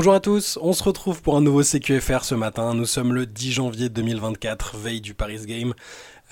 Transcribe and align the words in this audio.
Bonjour 0.00 0.14
à 0.14 0.20
tous, 0.20 0.58
on 0.62 0.72
se 0.72 0.82
retrouve 0.82 1.20
pour 1.20 1.36
un 1.36 1.42
nouveau 1.42 1.62
CQFR 1.62 2.24
ce 2.24 2.34
matin. 2.34 2.72
Nous 2.72 2.86
sommes 2.86 3.12
le 3.12 3.26
10 3.26 3.52
janvier 3.52 3.90
2024, 3.90 4.78
veille 4.78 5.02
du 5.02 5.12
Paris 5.12 5.44
Game. 5.44 5.74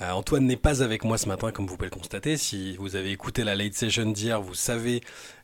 Euh, 0.01 0.09
Antoine 0.09 0.47
n'est 0.47 0.57
pas 0.57 0.81
avec 0.81 1.03
moi 1.03 1.19
ce 1.19 1.27
matin, 1.27 1.51
comme 1.51 1.67
vous 1.67 1.77
pouvez 1.77 1.91
le 1.91 1.95
constater. 1.95 2.35
Si 2.35 2.75
vous 2.77 2.95
avez 2.95 3.11
écouté 3.11 3.43
la 3.43 3.53
late 3.53 3.75
session 3.75 4.09
d'hier, 4.09 4.41
vous 4.41 4.55
savez 4.55 5.01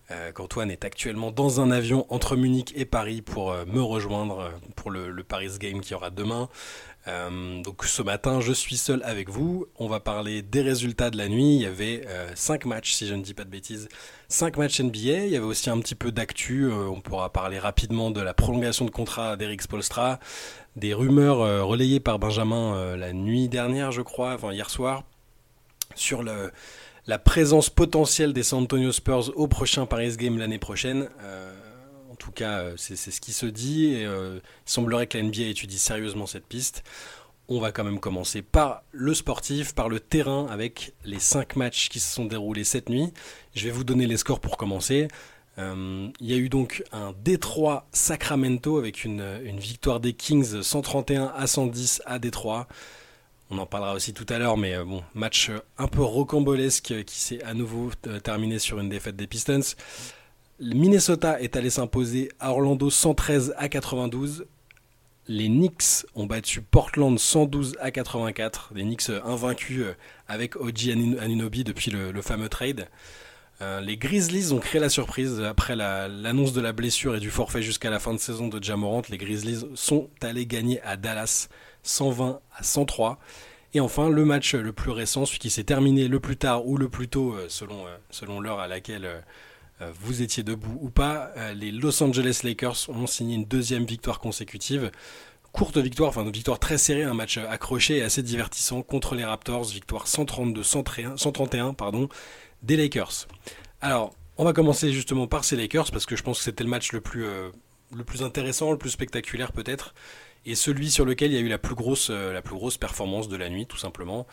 euh, 0.10 0.32
qu'Antoine 0.32 0.72
est 0.72 0.86
actuellement 0.86 1.30
dans 1.30 1.62
un 1.62 1.70
avion 1.70 2.08
entre 2.10 2.36
Munich 2.36 2.74
et 2.76 2.86
Paris 2.86 3.22
pour 3.22 3.52
euh, 3.52 3.64
me 3.68 3.84
rejoindre 3.84 4.52
pour 4.76 4.90
le, 4.90 5.12
le, 5.12 5.24
Paris 5.24 5.52
Game 5.60 5.82
qui 5.82 5.94
aura 5.94 6.10
demain. 6.10 6.50
Euh, 7.08 7.62
donc 7.62 7.86
ce 7.86 8.02
matin, 8.02 8.42
je 8.42 8.52
suis 8.52 8.78
seul 8.78 9.02
avec 9.04 9.30
vous. 9.30 9.68
On 9.78 9.88
va 9.88 10.00
parler 10.00 10.42
des 10.42 10.62
résultats 10.62 11.10
de 11.10 11.18
la 11.18 11.28
nuit. 11.28 11.56
Il 11.56 11.62
y 11.62 11.66
avait 11.66 12.06
5 12.36 12.66
matchs, 12.66 12.94
si 12.94 13.08
je 13.08 13.14
ne 13.14 13.22
dis 13.22 13.34
pas 13.34 13.44
de 13.44 13.50
bêtises. 13.50 13.88
5 14.30 14.58
matchs 14.58 14.82
NBA. 14.82 15.26
Il 15.26 15.30
y 15.30 15.36
avait 15.36 15.46
aussi 15.46 15.70
un 15.70 15.80
petit 15.80 15.96
peu 15.96 16.12
d'actu. 16.12 16.70
on 16.72 17.02
pourra 17.02 17.32
parler 17.32 17.60
rapidement 17.60 18.12
de 18.12 18.22
la 18.22 18.34
prolongation 18.34 18.86
de 18.86 18.92
contrat 18.92 19.38
d'Eric 19.38 19.62
Spolstra, 19.62 20.20
des 20.76 20.94
rumeurs 20.94 21.68
relayées 21.68 22.00
par 22.00 22.20
Benjamin 22.20 22.96
la 22.96 23.14
nuit 23.14 23.50
dernière, 23.50 23.92
je 23.92 24.02
crois, 24.02 24.34
enfin 24.34 24.52
hier 24.52 24.70
soir, 24.70 25.04
sur 25.96 26.24
la 26.24 27.20
présence 27.20 27.70
potentielle 27.70 28.34
des 28.34 28.44
San 28.44 28.64
Antonio 28.64 28.92
Spurs 28.92 29.32
au 29.36 29.48
prochain 29.48 29.86
Paris 29.86 30.16
Game 30.18 30.38
l'année 30.38 30.60
prochaine. 30.60 31.08
Euh, 31.22 31.54
en 32.16 32.18
tout 32.18 32.32
cas, 32.32 32.60
euh, 32.60 32.74
c'est 32.78 32.96
ce 32.96 33.20
qui 33.20 33.34
se 33.34 33.46
dit. 33.46 33.88
Et, 33.88 34.06
euh, 34.06 34.40
il 34.66 34.72
semblerait 34.72 35.06
que 35.06 35.18
la 35.18 35.24
NBA 35.26 35.50
étudie 35.50 35.78
sérieusement 35.78 36.26
cette 36.26 36.48
piste. 36.48 36.82
On 37.50 37.60
va 37.60 37.74
quand 37.74 37.84
même 37.84 38.00
commencer 38.00 38.42
par 38.42 38.84
le 38.94 39.14
sportif, 39.14 39.76
par 39.76 39.90
le 39.90 40.00
terrain, 40.00 40.48
avec 40.50 40.94
les 41.04 41.20
5 41.20 41.58
matchs 41.58 41.90
qui 41.90 42.00
se 42.00 42.14
sont 42.14 42.24
déroulés 42.24 42.64
cette 42.64 42.90
nuit. 42.90 43.12
Je 43.54 43.66
vais 43.66 43.72
vous 43.72 43.84
donner 43.84 44.08
les 44.08 44.16
scores 44.18 44.40
pour 44.40 44.56
commencer. 44.58 45.10
il 45.58 46.12
y 46.22 46.34
a 46.34 46.38
eu 46.38 46.50
donc 46.50 46.84
un 46.92 47.14
Détroit 47.24 47.88
Sacramento 47.92 48.78
avec 48.78 49.04
une, 49.04 49.24
une 49.44 49.60
victoire 49.60 50.00
des 50.00 50.14
Kings 50.14 50.64
131 50.64 51.34
à 51.36 51.48
110 51.48 52.02
à 52.06 52.18
Détroit. 52.18 52.68
On 53.52 53.60
en 53.60 53.68
parlera 53.68 53.94
aussi 53.94 54.14
tout 54.14 54.26
à 54.30 54.40
l'heure, 54.40 54.58
mais 54.58 54.76
euh, 54.76 54.84
bon, 54.84 55.04
match 55.14 55.50
euh, 55.50 55.60
un 55.78 55.88
peu 55.88 56.02
rocambolesque 56.02 56.92
euh, 56.92 57.04
qui 57.04 57.20
s'est 57.20 57.44
à 57.44 57.54
nouveau 57.54 57.92
terminé 58.24 58.58
sur 58.58 58.80
une 58.80 58.90
défaite 58.90 59.16
des 59.16 59.28
Pistons. 59.28 59.76
Minnesota 60.60 61.42
est 61.42 61.58
allé 61.58 61.70
s'imposer 61.70 62.30
à 62.40 62.52
Orlando 62.52 62.90
113 62.90 63.54
à 63.58 63.68
92. 63.68 64.46
Les 65.28 65.48
Knicks 65.48 66.06
ont 66.16 66.28
battu 66.28 66.62
Portland 66.62 67.18
112 67.18 67.76
à 67.82 67.92
84. 67.92 68.72
Les 68.74 68.84
Knicks 68.84 69.10
invaincus 69.26 69.84
avec 70.28 70.56
OG 70.56 70.90
Anunobi 71.20 71.64
depuis 71.64 71.92
le, 71.92 72.22
fameux 72.22 72.48
trade. 72.48 72.88
les 73.60 73.98
Grizzlies 73.98 74.54
ont 74.54 74.60
créé 74.60 74.80
la 74.80 74.90
surprise 74.90 75.42
après 75.42 75.76
l'annonce 75.76 76.54
de 76.54 76.62
la 76.62 76.72
blessure 76.72 77.16
et 77.16 77.20
du 77.20 77.32
forfait 77.32 77.62
jusqu'à 77.62 77.90
la 77.90 78.00
fin 78.00 78.14
de 78.14 78.20
saison 78.20 78.48
de 78.48 78.64
Jamorant. 78.64 79.02
Les 79.10 79.18
Grizzlies 79.18 79.66
sont 79.74 80.10
allés 80.22 80.46
gagner 80.46 80.82
à 80.84 80.96
Dallas 80.96 81.50
120 81.84 82.40
à 82.56 82.64
103. 82.64 83.20
Et 83.76 83.82
enfin, 83.82 84.10
le 84.10 84.24
match 84.24 84.56
le 84.56 84.72
plus 84.72 84.92
récent, 84.92 85.26
celui 85.26 85.40
qui 85.40 85.50
s'est 85.50 85.66
terminé 85.66 86.08
le 86.08 86.22
plus 86.22 86.38
tard 86.38 86.66
ou 86.66 86.78
le 86.78 86.88
plus 86.88 87.10
tôt, 87.10 87.34
euh, 87.34 87.48
selon, 87.50 87.86
euh, 87.88 88.42
l'heure 88.42 88.62
à 88.62 88.70
laquelle 88.70 89.04
euh, 89.04 89.20
vous 89.80 90.22
étiez 90.22 90.44
debout 90.44 90.78
ou 90.82 90.90
pas, 90.90 91.32
les 91.54 91.72
Los 91.72 92.02
Angeles 92.02 92.42
Lakers 92.44 92.90
ont 92.90 93.08
signé 93.08 93.36
une 93.36 93.46
deuxième 93.46 93.86
victoire 93.86 94.20
consécutive. 94.20 94.92
Courte 95.52 95.78
victoire, 95.78 96.10
enfin 96.10 96.24
une 96.24 96.32
victoire 96.32 96.60
très 96.60 96.78
serrée, 96.78 97.04
un 97.04 97.14
match 97.14 97.38
accroché 97.38 97.98
et 97.98 98.02
assez 98.02 98.24
divertissant 98.24 98.82
contre 98.82 99.16
les 99.16 99.26
Raptors, 99.26 99.66
victoire 99.66 100.06
132-131 100.06 101.76
pardon, 101.76 102.10
des 102.64 102.78
Lakers. 102.78 103.28
Alors, 103.82 104.14
on 104.38 104.44
va 104.44 104.54
commencer 104.54 104.92
justement 104.92 105.28
par 105.28 105.44
ces 105.44 105.56
Lakers 105.56 105.92
parce 105.92 106.06
que 106.06 106.16
je 106.16 106.24
pense 106.24 106.40
que 106.40 106.44
c'était 106.46 106.64
le 106.64 106.70
match 106.70 106.92
le 106.92 107.02
plus, 107.02 107.26
plus 108.06 108.24
intéressant, 108.24 108.72
le 108.72 108.78
plus 108.78 108.90
spectaculaire 108.90 109.52
peut-être 109.52 109.94
et 110.46 110.56
celui 110.56 110.92
sur 110.92 111.06
lequel 111.06 111.32
il 111.32 111.36
y 111.36 111.38
a 111.38 111.42
eu 111.42 111.48
la 111.48 111.58
plus 111.58 111.76
grosse, 111.76 112.10
euh, 112.12 112.40
performance 112.80 113.28
de 113.28 113.36
la 113.36 113.50
nuit, 113.50 113.66
tout 113.66 113.78
simplement, 113.78 114.28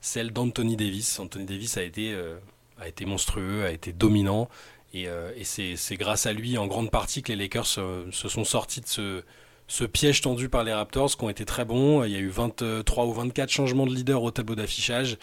celle 0.00 0.32
d'Anthony 0.32 0.76
Davis. 0.76 1.18
Anthony 1.18 1.44
Davis 1.44 1.76
euh, 1.78 2.38
a 2.78 2.88
été 2.88 3.04
monstrueux, 3.04 3.64
a 3.64 3.72
été 3.72 3.92
dominant, 3.92 4.48
et, 4.92 5.08
euh, 5.08 5.32
c'est 5.44 5.96
grâce 5.96 6.26
à 6.26 6.32
lui 6.32 6.58
en 6.58 6.66
grande 6.66 6.90
partie 6.90 7.22
que 7.22 7.32
les 7.32 7.36
Lakers 7.36 7.66
se 7.66 8.10
sont 8.10 8.44
sortis 8.44 8.80
de 8.80 9.24
ce, 9.66 9.84
piège 9.84 10.22
tendu 10.22 10.48
par 10.48 10.64
les 10.64 10.72
Raptors, 10.72 11.16
qui 11.16 11.24
ont 11.24 11.28
été 11.28 11.44
très 11.44 11.64
bons. 11.64 12.04
Il 12.04 12.12
y 12.12 12.16
a 12.16 12.20
eu 12.20 12.28
23 12.28 13.04
ou 13.04 13.12
24 13.12 13.50
changements 13.50 13.86
de 13.86 13.94
leader 13.94 14.22
au 14.22 14.30
tableau 14.30 14.54
d'affichage. 14.54 15.18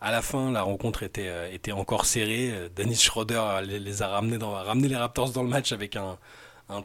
À 0.00 0.10
la 0.10 0.20
fin, 0.20 0.50
la 0.50 0.62
rencontre 0.62 1.02
était, 1.02 1.54
était 1.54 1.72
encore 1.72 2.04
serrée. 2.04 2.52
Dennis 2.76 2.96
Schroeder 2.96 3.60
les, 3.64 4.02
a 4.02 4.08
ramenés 4.08 4.38
dans, 4.38 4.50
ramené 4.50 4.88
les 4.88 4.96
Raptors 4.96 5.30
dans 5.30 5.42
le 5.42 5.48
match 5.48 5.72
avec 5.72 5.96
un, 5.96 6.18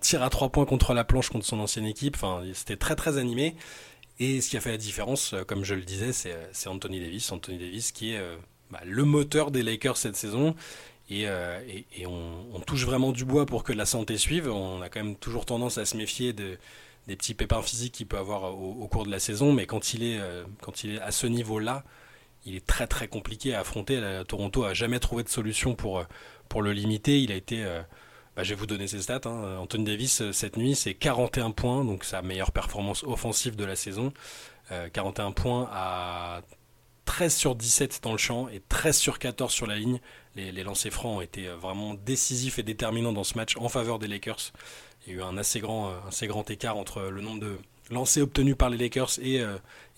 tir 0.02 0.24
à 0.24 0.30
trois 0.30 0.50
points 0.50 0.66
contre 0.66 0.94
la 0.94 1.04
planche 1.04 1.30
contre 1.30 1.46
son 1.46 1.60
ancienne 1.60 1.86
équipe. 1.86 2.16
Enfin, 2.16 2.44
c'était 2.54 2.78
très 2.78 2.96
très 2.96 3.18
animé. 3.18 3.56
Et 4.20 4.42
ce 4.42 4.50
qui 4.50 4.58
a 4.58 4.62
fait 4.62 4.72
la 4.72 4.78
différence, 4.78 5.34
euh, 5.34 5.44
comme 5.44 5.64
je 5.64 5.76
le 5.76 5.82
disais, 5.82 6.12
c'est 6.12 6.34
euh, 6.34 6.70
Anthony 6.72 7.00
Davis. 7.00 7.32
Anthony 7.32 7.58
Davis 7.58 7.92
qui 7.92 8.14
est 8.14 8.18
euh, 8.18 8.36
bah, 8.70 8.82
le 8.86 9.06
moteur 9.06 9.50
des 9.50 9.64
Lakers 9.64 9.98
cette 9.98 10.18
saison. 10.18 10.56
Et, 11.10 11.28
on, 12.06 12.60
touche 12.66 12.86
vraiment 12.86 13.12
du 13.12 13.26
bois 13.26 13.46
pour 13.46 13.64
que 13.64 13.74
la 13.74 13.86
santé 13.86 14.18
suive. 14.18 14.48
On 14.50 14.82
a 14.82 14.90
quand 14.90 15.04
même 15.04 15.16
toujours 15.16 15.46
tendance 15.46 15.78
à 15.78 15.86
se 15.86 15.98
méfier 15.98 16.34
de, 16.34 16.58
des 17.08 17.16
petits 17.16 17.34
pépins 17.34 17.62
physiques 17.64 17.94
qu'il 17.94 18.08
peut 18.08 18.18
avoir 18.18 18.54
au, 18.56 18.88
cours 18.88 19.06
de 19.06 19.12
la 19.12 19.20
saison. 19.20 19.52
Mais 19.52 19.66
quand 19.66 19.94
il 19.94 20.04
est, 20.04 20.20
quand 20.62 20.84
il 20.84 20.96
est 20.96 21.02
à 21.02 21.12
ce 21.12 21.26
niveau-là, 21.26 21.84
il 22.46 22.56
est 22.56 22.66
très 22.66 22.86
très 22.86 23.08
compliqué 23.08 23.56
à 23.56 23.62
affronter. 23.62 24.00
Toronto 24.28 24.64
a 24.66 24.74
jamais 24.76 25.00
trouvé 25.00 25.24
de 25.24 25.30
solution 25.30 25.74
pour, 25.74 26.06
pour 26.48 26.62
le 26.62 26.74
limiter. 26.74 27.20
Il 27.22 27.32
a 27.32 27.36
été 27.36 27.66
bah, 28.40 28.44
je 28.44 28.52
vais 28.52 28.56
vous 28.56 28.68
donner 28.68 28.88
ses 28.88 29.02
stats. 29.02 29.20
Hein. 29.26 29.58
Anthony 29.58 29.84
Davis, 29.84 30.22
euh, 30.22 30.32
cette 30.32 30.56
nuit, 30.56 30.74
c'est 30.74 30.94
41 30.94 31.52
points, 31.52 31.84
donc 31.84 32.06
sa 32.06 32.22
meilleure 32.22 32.54
performance 32.54 33.04
offensive 33.04 33.58
de 33.58 33.66
la 33.66 33.76
saison. 33.76 34.14
41 34.94 35.28
euh, 35.28 35.32
points 35.32 35.70
à 35.74 36.42
13 37.10 37.36
sur 37.36 37.56
17 37.56 38.02
dans 38.04 38.12
le 38.12 38.20
champ 38.20 38.50
et 38.50 38.62
13 38.70 38.96
sur 38.96 39.18
14 39.18 39.52
sur 39.52 39.66
la 39.66 39.76
ligne. 39.76 40.00
Les, 40.36 40.64
lancers 40.64 40.94
francs 40.94 41.18
ont 41.18 41.22
été 41.22 41.48
euh, 41.48 41.56
vraiment 41.56 41.96
décisifs 41.96 42.60
et 42.60 42.64
déterminants 42.64 43.12
dans 43.12 43.24
ce 43.24 43.36
match 43.36 43.58
en 43.58 43.68
faveur 43.68 43.98
des 43.98 44.08
Lakers. 44.08 44.54
Il 45.08 45.14
y 45.14 45.16
a 45.16 45.20
eu 45.20 45.24
un 45.24 45.36
assez 45.36 45.60
grand, 45.60 45.92
grand 46.24 46.50
écart 46.52 46.78
entre 46.78 47.02
le 47.02 47.22
nombre 47.22 47.40
de 47.40 47.58
lancers 47.90 48.22
obtenus 48.24 48.56
par 48.56 48.70
les 48.70 48.78
Lakers 48.78 49.18
et, 49.24 49.42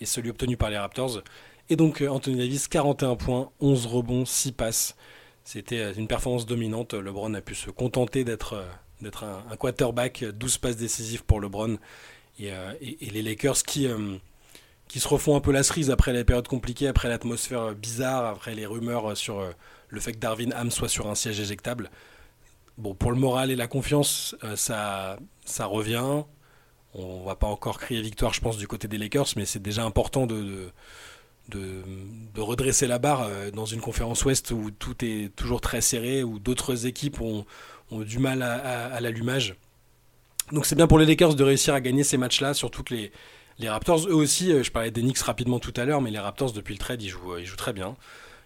celui 0.05 0.29
obtenu 0.29 0.55
par 0.55 0.69
les 0.69 0.77
Raptors. 0.77 1.21
Et 1.69 1.75
donc 1.75 2.01
Anthony 2.01 2.37
Davis, 2.37 2.69
41 2.69 3.17
points, 3.17 3.51
11 3.59 3.87
rebonds, 3.87 4.25
6 4.25 4.53
passes. 4.53 4.95
C'était 5.43 5.79
euh, 5.79 5.93
une 5.93 6.07
performance 6.07 6.45
dominante. 6.45 6.93
LeBron 6.93 7.33
a 7.33 7.41
pu 7.41 7.55
se 7.55 7.69
contenter 7.69 8.23
d'être 8.23 8.53
euh, 8.53 9.09
un, 9.49 9.57
quarterback, 9.57 10.23
12 10.23 10.59
passes 10.59 10.77
décisives 10.77 11.25
pour 11.25 11.41
LeBron. 11.41 11.77
Euh, 12.41 12.73
et, 12.79 13.09
les 13.11 13.21
Lakers 13.21 13.63
qui, 13.63 13.87
qui 14.91 14.99
se 14.99 15.07
refont 15.07 15.35
un 15.35 15.39
peu 15.39 15.51
la 15.51 15.63
cerise 15.63 15.89
après 15.89 16.13
les 16.13 16.23
périodes 16.23 16.47
compliquées, 16.47 16.87
après 16.87 17.09
l'atmosphère 17.09 17.73
bizarre, 17.73 18.25
après 18.25 18.55
les 18.55 18.65
rumeurs 18.65 19.15
sur 19.15 19.41
le 19.89 19.99
fait 19.99 20.13
que 20.13 20.19
Darvin 20.19 20.51
Ham 20.51 20.69
soit 20.69 20.89
sur 20.89 21.07
un 21.07 21.15
siège 21.15 21.39
éjectable. 21.39 21.89
Bon, 22.77 22.93
pour 22.93 23.11
le 23.11 23.17
moral 23.17 23.51
et 23.51 23.55
la 23.55 23.67
confiance, 23.67 24.35
ça, 24.55 25.17
ça 25.45 25.65
revient. 25.65 26.23
On 26.93 27.23
va 27.23 27.35
pas 27.35 27.47
encore 27.47 27.79
crier 27.79 28.01
victoire, 28.01 28.33
je 28.33 28.41
pense, 28.41 28.57
du 28.57 28.67
côté 28.67 28.87
des 28.87 28.97
Lakers, 28.97 29.27
mais 29.37 29.45
c'est 29.45 29.61
déjà 29.61 29.83
important 29.85 30.27
de 30.27 30.71
redresser 32.37 32.87
la 32.87 32.99
barre 32.99 33.23
euh, 33.23 33.51
dans 33.51 33.65
une 33.65 33.81
conférence 33.81 34.23
ouest 34.25 34.51
où 34.51 34.71
tout 34.71 35.03
est 35.03 35.33
toujours 35.35 35.61
très 35.61 35.81
serré, 35.81 36.23
où 36.23 36.39
d'autres 36.39 36.85
équipes 36.85 37.21
ont, 37.21 37.45
du 37.91 38.19
mal 38.19 38.41
à, 38.41 39.01
l'allumage. 39.01 39.55
Donc 40.53 40.65
c'est 40.65 40.75
bien 40.75 40.87
pour 40.87 40.97
les 40.97 41.05
Lakers 41.05 41.35
de 41.35 41.43
réussir 41.43 41.73
à 41.73 41.81
gagner 41.81 42.05
ces 42.05 42.17
matchs-là, 42.17 42.53
surtout 42.53 42.83
que 42.83 42.93
les, 42.93 43.11
les 43.59 43.69
Raptors, 43.69 44.07
eux 44.07 44.13
aussi, 44.13 44.51
euh, 44.51 44.63
je 44.63 44.71
parlais 44.71 44.91
des 44.91 45.01
Knicks 45.01 45.19
rapidement 45.19 45.59
tout 45.59 45.73
à 45.75 45.85
l'heure, 45.85 46.01
mais 46.01 46.11
les 46.11 46.19
Raptors 46.19 46.51
depuis 46.53 46.73
le 46.73 46.79
trade, 46.79 47.01
ils 47.01 47.09
jouent, 47.09 47.37
ils 47.37 47.45
jouent 47.45 47.55
très 47.55 47.73
bien. 47.73 47.95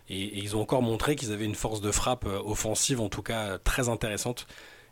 Et, 0.10 0.40
ils 0.40 0.56
ont 0.56 0.62
encore 0.62 0.82
montré 0.82 1.16
qu'ils 1.16 1.32
avaient 1.32 1.46
une 1.46 1.56
force 1.56 1.82
de 1.82 1.92
frappe 1.92 2.26
euh, 2.26 2.40
offensive, 2.44 3.02
en 3.02 3.10
tout 3.10 3.22
cas 3.22 3.58
très 3.58 3.90
intéressante. 3.90 4.48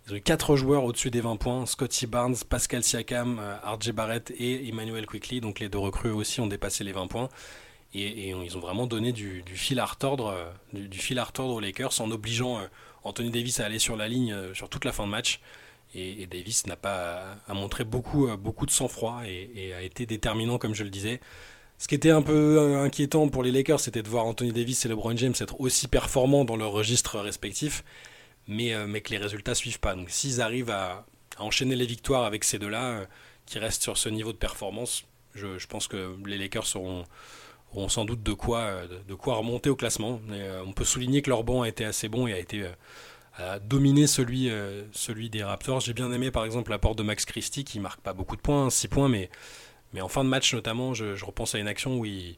Ils 0.07 0.13
ont 0.13 0.15
eu 0.17 0.21
4 0.21 0.55
joueurs 0.55 0.83
au-dessus 0.83 1.11
des 1.11 1.21
20 1.21 1.37
points, 1.37 1.65
Scotty 1.65 2.07
Barnes, 2.07 2.35
Pascal 2.49 2.83
Siakam, 2.83 3.39
RJ 3.63 3.91
Barrett 3.91 4.33
et 4.37 4.67
Emmanuel 4.67 5.05
Quickly, 5.05 5.39
donc 5.39 5.61
les 5.61 5.69
deux 5.69 5.77
recrues 5.77 6.11
aussi 6.11 6.41
ont 6.41 6.47
dépassé 6.47 6.83
les 6.83 6.91
20 6.91 7.07
points. 7.07 7.29
Et, 7.95 8.29
ils 8.29 8.57
ont 8.57 8.59
vraiment 8.59 8.87
donné 8.87 9.11
du, 9.11 9.43
fil 9.45 9.79
à 9.79 9.85
retordre, 9.85 10.27
euh, 10.27 10.51
du, 10.73 10.97
fil 10.97 11.19
à 11.19 11.23
retordre 11.23 11.53
aux 11.53 11.59
Lakers 11.59 12.01
en 12.01 12.09
obligeant 12.09 12.57
euh, 12.57 12.65
Anthony 13.03 13.29
Davis 13.29 13.59
à 13.59 13.65
aller 13.65 13.77
sur 13.77 13.95
la 13.95 14.07
ligne 14.07 14.33
euh, 14.33 14.53
sur 14.55 14.67
toute 14.67 14.85
la 14.85 14.91
fin 14.91 15.05
de 15.05 15.11
match. 15.11 15.39
Et, 15.95 16.25
Davis 16.27 16.65
n'a 16.67 16.75
pas 16.75 17.37
a 17.47 17.53
montré 17.53 17.83
beaucoup, 17.83 18.27
beaucoup 18.37 18.65
de 18.65 18.71
sang-froid 18.71 19.21
et, 19.25 19.73
a 19.73 19.81
été 19.81 20.05
déterminant, 20.05 20.57
comme 20.57 20.73
je 20.73 20.83
le 20.83 20.89
disais. 20.89 21.19
Ce 21.77 21.87
qui 21.87 21.95
était 21.95 22.11
un 22.11 22.21
peu 22.21 22.77
inquiétant 22.77 23.27
pour 23.27 23.43
les 23.43 23.51
Lakers, 23.51 23.79
c'était 23.79 24.03
de 24.03 24.09
voir 24.09 24.25
Anthony 24.25 24.51
Davis 24.51 24.85
et 24.85 24.87
LeBron 24.87 25.15
James 25.17 25.33
être 25.39 25.59
aussi 25.59 25.87
performants 25.87 26.45
dans 26.45 26.55
leurs 26.55 26.71
registres 26.71 27.19
respectifs, 27.19 27.83
mais, 28.47 28.73
mais 28.87 29.01
que 29.01 29.11
les 29.11 29.17
résultats 29.17 29.55
suivent 29.55 29.79
pas. 29.79 29.95
Donc 29.95 30.09
s'ils 30.09 30.41
arrivent 30.41 30.69
à, 30.69 31.05
enchaîner 31.39 31.75
les 31.75 31.85
victoires 31.85 32.23
avec 32.23 32.43
ces 32.43 32.59
deux-là, 32.59 33.07
qui 33.45 33.59
restent 33.59 33.83
sur 33.83 33.97
ce 33.97 34.09
niveau 34.09 34.31
de 34.31 34.37
performance, 34.37 35.03
je, 35.35 35.67
pense 35.67 35.87
que 35.87 36.15
les 36.25 36.37
Lakers 36.37 36.67
seront 36.67 37.05
auront 37.75 37.89
sans 37.89 38.05
doute 38.05 38.23
de 38.23 38.33
quoi, 38.33 38.81
de 39.07 39.13
quoi 39.15 39.35
remonter 39.35 39.69
au 39.69 39.75
classement. 39.75 40.21
Euh, 40.31 40.63
on 40.65 40.73
peut 40.73 40.85
souligner 40.85 41.21
que 41.21 41.29
leur 41.29 41.43
banc 41.43 41.63
a 41.63 41.67
été 41.67 41.85
assez 41.85 42.07
bon 42.07 42.27
et 42.27 42.33
a 42.33 42.39
été, 42.39 42.61
euh, 42.61 42.71
a 43.37 43.59
dominé 43.59 44.07
celui, 44.07 44.51
celui 44.91 45.29
des 45.29 45.43
Raptors. 45.43 45.79
J'ai 45.79 45.93
bien 45.93 46.11
aimé 46.11 46.31
par 46.31 46.45
exemple 46.45 46.71
l'apport 46.71 46.95
de 46.95 47.03
Max 47.03 47.25
Christie 47.25 47.63
qui 47.63 47.79
marque 47.79 48.01
pas 48.01 48.13
beaucoup 48.13 48.35
de 48.35 48.41
points, 48.41 48.69
6 48.69 48.87
points, 48.87 49.09
mais, 49.09 49.29
en 49.99 50.07
fin 50.07 50.23
de 50.23 50.29
match 50.29 50.53
notamment, 50.53 50.93
je, 50.93 51.23
repense 51.23 51.55
à 51.55 51.59
une 51.59 51.67
action 51.67 51.97
où 51.97 52.05
il, 52.05 52.37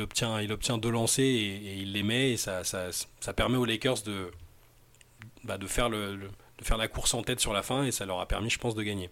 obtient, 0.00 0.40
il 0.40 0.52
obtient 0.52 0.78
deux 0.78 0.90
lancers 0.90 1.24
et, 1.24 1.78
il 1.82 1.92
les 1.92 2.02
met 2.02 2.32
et 2.32 2.36
ça, 2.36 2.62
permet 3.36 3.58
aux 3.58 3.64
Lakers 3.64 4.02
de, 4.02 4.30
bah, 5.44 5.58
faire 5.66 5.88
la 5.88 6.88
course 6.88 7.14
en 7.14 7.22
tête 7.22 7.40
sur 7.40 7.52
la 7.52 7.62
fin 7.62 7.84
et 7.84 7.92
ça 7.92 8.06
leur 8.06 8.20
a 8.20 8.26
permis, 8.26 8.50
je 8.50 8.58
pense, 8.58 8.74
de 8.74 8.82
gagner. 8.82 9.08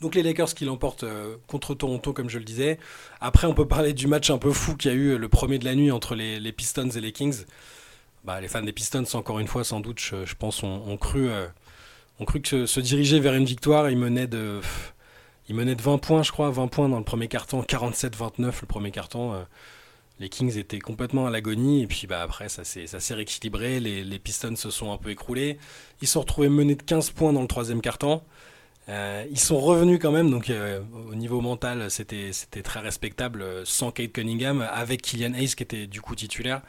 Donc 0.00 0.14
les 0.14 0.22
Lakers 0.22 0.54
qui 0.54 0.66
l'emportent 0.66 1.04
euh, 1.04 1.36
contre 1.46 1.74
Toronto, 1.74 2.12
comme 2.12 2.28
je 2.28 2.38
le 2.38 2.44
disais. 2.44 2.78
Après, 3.20 3.46
on 3.46 3.54
peut 3.54 3.66
parler 3.66 3.94
du 3.94 4.06
match 4.06 4.28
un 4.28 4.36
peu 4.36 4.52
fou 4.52 4.76
qu'il 4.76 4.90
y 4.90 4.94
a 4.94 4.96
eu 4.96 5.16
le 5.16 5.28
premier 5.28 5.58
de 5.58 5.64
la 5.64 5.74
nuit 5.74 5.90
entre 5.90 6.14
les 6.14 6.52
Pistons 6.52 6.90
et 6.90 7.00
les 7.00 7.12
Kings. 7.12 7.44
Bah, 8.26 8.40
les 8.40 8.48
fans 8.48 8.60
des 8.62 8.72
Pistons, 8.72 9.04
encore 9.14 9.38
une 9.38 9.46
fois, 9.46 9.62
sans 9.62 9.78
doute, 9.78 10.00
je, 10.00 10.34
pense, 10.34 10.64
ont, 10.64 10.96
cru, 10.96 11.28
euh, 11.28 11.46
ont 12.18 12.24
cru 12.24 12.40
que 12.40 12.66
se, 12.66 12.80
diriger 12.80 13.20
vers 13.20 13.34
une 13.34 13.44
victoire, 13.44 13.88
ils 13.88 13.96
menaient 13.96 14.26
de... 14.26 14.60
Il 15.48 15.54
menait 15.54 15.76
de 15.76 15.82
20 15.82 15.98
points, 15.98 16.24
je 16.24 16.32
crois, 16.32 16.50
20 16.50 16.66
points 16.66 16.88
dans 16.88 16.98
le 16.98 17.04
premier 17.04 17.28
carton, 17.28 17.62
47-29 17.62 18.38
le 18.40 18.66
premier 18.66 18.90
carton. 18.90 19.32
Euh, 19.32 19.42
les 20.18 20.28
Kings 20.28 20.58
étaient 20.58 20.80
complètement 20.80 21.28
à 21.28 21.30
l'agonie, 21.30 21.84
et 21.84 21.86
puis 21.86 22.08
bah, 22.08 22.20
après, 22.20 22.48
ça 22.48 22.64
s'est 22.64 23.14
rééquilibré. 23.14 23.78
Les, 23.78 24.18
Pistons 24.18 24.56
se 24.56 24.70
sont 24.70 24.90
un 24.90 24.96
peu 24.96 25.10
écroulés. 25.10 25.58
Ils 26.02 26.08
se 26.08 26.14
sont 26.14 26.20
retrouvés 26.20 26.48
menés 26.48 26.74
de 26.74 26.82
15 26.82 27.10
points 27.10 27.32
dans 27.32 27.42
le 27.42 27.46
troisième 27.46 27.80
carton. 27.80 28.22
Euh, 28.88 29.24
ils 29.30 29.38
sont 29.38 29.60
revenus 29.60 30.00
quand 30.02 30.10
même, 30.10 30.32
donc 30.32 30.50
euh, 30.50 30.80
au 31.08 31.14
niveau 31.14 31.40
mental, 31.40 31.92
c'était 31.92 32.32
très 32.64 32.80
respectable 32.80 33.44
sans 33.64 33.92
Kate 33.92 34.10
Cunningham, 34.10 34.66
avec 34.68 35.02
Killian 35.02 35.34
Hayes 35.34 35.54
qui 35.54 35.62
était 35.62 35.86
du 35.86 36.00
coup 36.00 36.16
titulaire. 36.16 36.62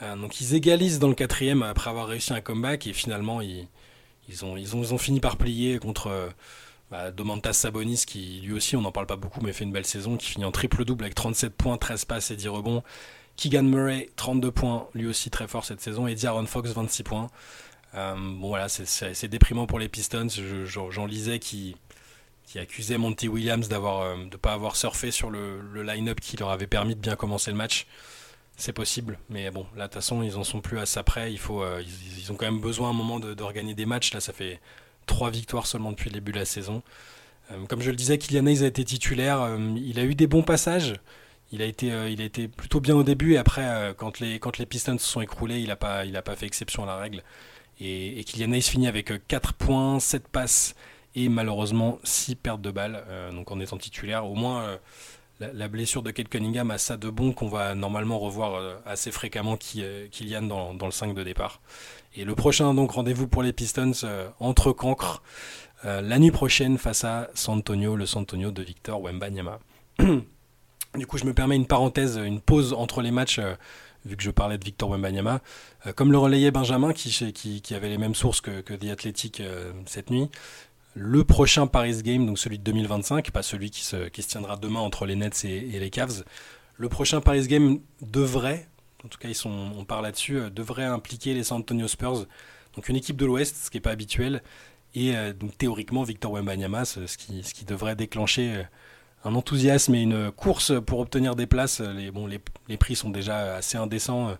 Donc 0.00 0.40
ils 0.40 0.54
égalisent 0.54 0.98
dans 0.98 1.08
le 1.08 1.14
quatrième 1.14 1.62
après 1.62 1.90
avoir 1.90 2.08
réussi 2.08 2.32
un 2.32 2.40
comeback, 2.40 2.86
et 2.86 2.92
finalement, 2.92 3.40
ils, 3.40 3.68
ils, 4.28 4.44
ont, 4.44 4.56
ils, 4.56 4.76
ont, 4.76 4.82
ils 4.82 4.92
ont 4.94 4.98
fini 4.98 5.20
par 5.20 5.36
plier 5.36 5.78
contre 5.78 6.32
bah, 6.90 7.10
Domantas 7.10 7.54
Sabonis, 7.54 8.04
qui 8.06 8.40
lui 8.44 8.52
aussi, 8.52 8.76
on 8.76 8.82
n'en 8.82 8.92
parle 8.92 9.06
pas 9.06 9.16
beaucoup, 9.16 9.40
mais 9.40 9.52
fait 9.52 9.64
une 9.64 9.72
belle 9.72 9.86
saison, 9.86 10.16
qui 10.16 10.30
finit 10.30 10.44
en 10.44 10.52
triple-double 10.52 11.04
avec 11.04 11.14
37 11.14 11.54
points, 11.54 11.76
13 11.76 12.04
passes 12.04 12.30
et 12.30 12.36
10 12.36 12.48
rebonds. 12.48 12.82
Keegan 13.36 13.64
Murray, 13.64 14.10
32 14.16 14.50
points, 14.52 14.88
lui 14.94 15.06
aussi 15.06 15.30
très 15.30 15.48
fort 15.48 15.64
cette 15.64 15.80
saison, 15.80 16.06
et 16.06 16.14
D'Aaron 16.14 16.46
Fox, 16.46 16.70
26 16.70 17.02
points. 17.02 17.30
Euh, 17.94 18.14
bon 18.14 18.48
voilà, 18.48 18.68
c'est 18.68 19.28
déprimant 19.28 19.66
pour 19.66 19.78
les 19.78 19.88
Pistons. 19.88 20.28
J'en 20.28 21.06
lisais 21.06 21.38
qui, 21.38 21.76
qui 22.46 22.58
accusait 22.58 22.98
Monty 22.98 23.28
Williams 23.28 23.68
d'avoir 23.68 24.02
euh, 24.02 24.16
de 24.30 24.36
pas 24.36 24.52
avoir 24.52 24.76
surfé 24.76 25.10
sur 25.10 25.30
le, 25.30 25.82
line-up 25.82 26.20
qui 26.20 26.36
leur 26.36 26.50
avait 26.50 26.66
permis 26.66 26.94
de 26.94 27.00
bien 27.00 27.16
commencer 27.16 27.50
le 27.50 27.56
match. 27.56 27.86
C'est 28.56 28.72
possible, 28.72 29.18
mais 29.28 29.50
bon, 29.50 29.66
là 29.76 29.84
de 29.84 29.88
toute 29.88 29.94
façon 29.94 30.22
ils 30.22 30.36
en 30.36 30.44
sont 30.44 30.60
plus 30.60 30.78
à 30.78 30.86
ça 30.86 31.02
près. 31.02 31.32
Il 31.32 31.38
faut, 31.38 31.62
euh, 31.62 31.82
ils, 32.18 32.30
ont 32.30 32.36
quand 32.36 32.46
même 32.46 32.60
besoin 32.60 32.90
un 32.90 32.92
moment 32.92 33.18
de, 33.18 33.42
regagner 33.42 33.74
des 33.74 33.86
matchs. 33.86 34.14
Là, 34.14 34.20
ça 34.20 34.32
fait 34.32 34.60
trois 35.06 35.30
victoires 35.30 35.66
seulement 35.66 35.90
depuis 35.90 36.08
le 36.08 36.14
début 36.14 36.32
de 36.32 36.38
la 36.38 36.44
saison. 36.44 36.82
Euh, 37.50 37.66
comme 37.66 37.82
je 37.82 37.90
le 37.90 37.96
disais, 37.96 38.16
Kylian 38.16 38.46
Hayes 38.46 38.62
a 38.62 38.66
été 38.66 38.84
titulaire. 38.84 39.42
Euh, 39.42 39.58
il 39.76 39.98
a 39.98 40.04
eu 40.04 40.14
des 40.14 40.28
bons 40.28 40.42
passages. 40.42 40.94
Il 41.52 41.62
a 41.62 41.66
été, 41.66 41.86
il 41.86 42.20
a 42.20 42.24
été 42.24 42.48
plutôt 42.48 42.80
bien 42.80 42.96
au 42.96 43.02
début 43.04 43.34
et 43.34 43.36
après, 43.36 43.94
quand, 43.96 44.18
les, 44.18 44.40
quand 44.40 44.58
les 44.58 44.66
Pistons 44.66 44.98
se 44.98 45.06
sont 45.06 45.20
écroulés, 45.20 45.60
il 45.60 45.68
n'a 45.68 45.76
pas, 45.76 46.04
pas 46.24 46.34
fait 46.34 46.46
exception 46.46 46.82
à 46.82 46.86
la 46.86 46.96
règle. 46.96 47.22
Et, 47.78 48.18
et 48.18 48.24
Kylian 48.24 48.52
Hayes 48.52 48.62
finit 48.62 48.88
avec 48.88 49.12
4 49.28 49.52
points, 49.52 50.00
7 50.00 50.26
passes 50.26 50.74
et 51.14 51.28
malheureusement 51.28 52.00
6 52.02 52.36
pertes 52.36 52.62
de 52.62 52.72
balles. 52.72 53.04
donc 53.32 53.52
en 53.52 53.60
étant 53.60 53.76
titulaire, 53.76 54.26
au 54.26 54.34
moins 54.34 54.78
la, 55.40 55.68
blessure 55.68 56.02
de 56.02 56.10
Kate 56.10 56.28
Cunningham 56.28 56.70
a 56.70 56.78
ça 56.78 56.96
de 56.96 57.10
bon 57.10 57.32
qu'on 57.32 57.48
va 57.48 57.74
normalement 57.74 58.18
revoir 58.18 58.78
assez 58.86 59.10
fréquemment 59.10 59.56
Kylian 59.56 60.42
dans, 60.42 60.74
dans, 60.74 60.86
le 60.86 60.92
5 60.92 61.14
de 61.14 61.22
départ. 61.22 61.60
Et 62.16 62.24
le 62.24 62.34
prochain 62.34 62.74
donc 62.74 62.92
rendez-vous 62.92 63.26
pour 63.26 63.42
les 63.42 63.52
Pistons 63.52 63.90
euh, 64.04 64.28
entre 64.38 64.72
Cancre 64.72 65.22
euh, 65.84 66.00
la 66.00 66.18
nuit 66.18 66.30
prochaine 66.30 66.78
face 66.78 67.02
à 67.04 67.28
San 67.34 67.58
Antonio, 67.58 67.96
le 67.96 68.06
San 68.06 68.22
Antonio 68.22 68.52
de 68.52 68.62
Victor 68.62 69.02
Wembanyama. 69.02 69.58
du 69.98 71.06
coup, 71.08 71.18
je 71.18 71.24
me 71.24 71.34
permets 71.34 71.56
une 71.56 71.66
parenthèse, 71.66 72.16
une 72.16 72.40
pause 72.40 72.72
entre 72.72 73.02
les 73.02 73.10
matchs, 73.10 73.40
euh, 73.40 73.54
vu 74.04 74.16
que 74.16 74.22
je 74.22 74.30
parlais 74.30 74.58
de 74.58 74.64
Victor 74.64 74.90
Wembanyama. 74.90 75.40
comme 75.96 76.12
le 76.12 76.18
relayait 76.18 76.52
Benjamin, 76.52 76.92
qui, 76.92 77.10
qui, 77.32 77.60
qui, 77.60 77.74
avait 77.74 77.88
les 77.88 77.98
mêmes 77.98 78.14
sources 78.14 78.40
que, 78.40 78.60
que 78.60 78.74
The 78.74 78.90
Athletic 78.90 79.42
cette 79.86 80.10
nuit, 80.10 80.28
le 80.94 81.24
prochain 81.24 81.66
Paris 81.66 82.02
Game, 82.02 82.24
donc 82.24 82.38
celui 82.38 82.58
de 82.58 82.64
2025, 82.64 83.30
pas 83.30 83.42
celui 83.42 83.70
qui 83.70 83.84
se, 83.84 84.08
tiendra 84.08 84.56
demain 84.56 84.80
entre 84.80 85.06
les 85.06 85.16
Nets 85.16 85.44
et, 85.44 85.74
et 85.74 85.80
les 85.80 85.90
Cavs, 85.90 86.24
le 86.76 86.88
prochain 86.88 87.20
Paris 87.20 87.46
Game 87.46 87.80
devrait, 88.00 88.68
en 89.04 89.08
tout 89.08 89.18
cas 89.18 89.28
ils 89.28 89.34
sont, 89.34 89.72
on 89.76 89.84
parle 89.84 90.04
là-dessus, 90.04 90.38
euh, 90.38 90.50
devrait 90.50 90.84
impliquer 90.84 91.34
les 91.34 91.44
San 91.44 91.58
Antonio 91.58 91.88
Spurs, 91.88 92.26
donc 92.74 92.88
une 92.88 92.96
équipe 92.96 93.16
de 93.16 93.26
l'Ouest, 93.26 93.56
ce 93.64 93.70
qui 93.70 93.76
n'est 93.76 93.82
pas 93.82 93.90
habituel, 93.90 94.42
et 94.94 95.16
euh, 95.16 95.32
donc 95.32 95.56
théoriquement 95.58 96.04
Victor 96.04 96.32
Wembanyama, 96.32 96.84
ce 96.84 97.16
qui, 97.16 97.42
ce 97.42 97.54
qui 97.54 97.64
devrait 97.64 97.96
déclencher 97.96 98.54
euh, 98.54 98.62
un 99.24 99.34
enthousiasme 99.34 99.94
et 99.94 100.02
une 100.02 100.30
course 100.30 100.72
pour 100.84 101.00
obtenir 101.00 101.34
des 101.34 101.46
places. 101.46 101.80
Les, 101.80 102.10
bon, 102.10 102.26
les, 102.26 102.40
les 102.68 102.76
prix 102.76 102.94
sont 102.94 103.08
déjà 103.08 103.56
assez 103.56 103.78
indécents. 103.78 104.32
On 104.32 104.36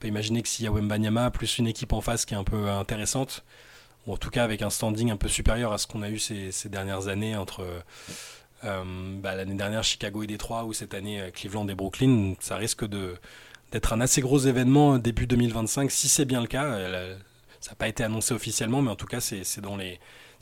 peut 0.00 0.08
imaginer 0.08 0.42
que 0.42 0.48
s'il 0.48 0.66
y 0.66 0.68
a 0.68 0.70
Wembanyama 0.70 1.30
plus 1.30 1.56
une 1.56 1.66
équipe 1.66 1.94
en 1.94 2.02
face 2.02 2.26
qui 2.26 2.34
est 2.34 2.36
un 2.36 2.44
peu 2.44 2.68
intéressante, 2.68 3.42
en 4.12 4.16
tout 4.16 4.30
cas 4.30 4.44
avec 4.44 4.62
un 4.62 4.70
standing 4.70 5.10
un 5.10 5.16
peu 5.16 5.28
supérieur 5.28 5.72
à 5.72 5.78
ce 5.78 5.86
qu'on 5.86 6.02
a 6.02 6.10
eu 6.10 6.18
ces, 6.18 6.52
dernières 6.68 7.08
années 7.08 7.36
entre 7.36 7.64
bah, 8.62 9.34
l'année 9.34 9.54
dernière 9.54 9.84
Chicago 9.84 10.22
et 10.22 10.26
Détroit 10.26 10.64
ou 10.64 10.72
cette 10.72 10.94
année 10.94 11.30
Cleveland 11.34 11.68
et 11.68 11.74
Brooklyn, 11.74 12.34
ça 12.40 12.56
risque 12.56 12.84
d'être 12.86 13.92
un 13.92 14.00
assez 14.00 14.20
gros 14.20 14.38
événement 14.38 14.98
début 14.98 15.26
2025, 15.26 15.90
si 15.90 16.08
c'est 16.08 16.24
bien 16.24 16.40
le 16.40 16.46
cas. 16.46 16.78
Ça 17.60 17.70
n'a 17.72 17.76
pas 17.76 17.88
été 17.88 18.04
annoncé 18.04 18.34
officiellement, 18.34 18.82
mais 18.82 18.90
en 18.90 18.96
tout 18.96 19.06
cas, 19.06 19.20
c'est 19.20 19.42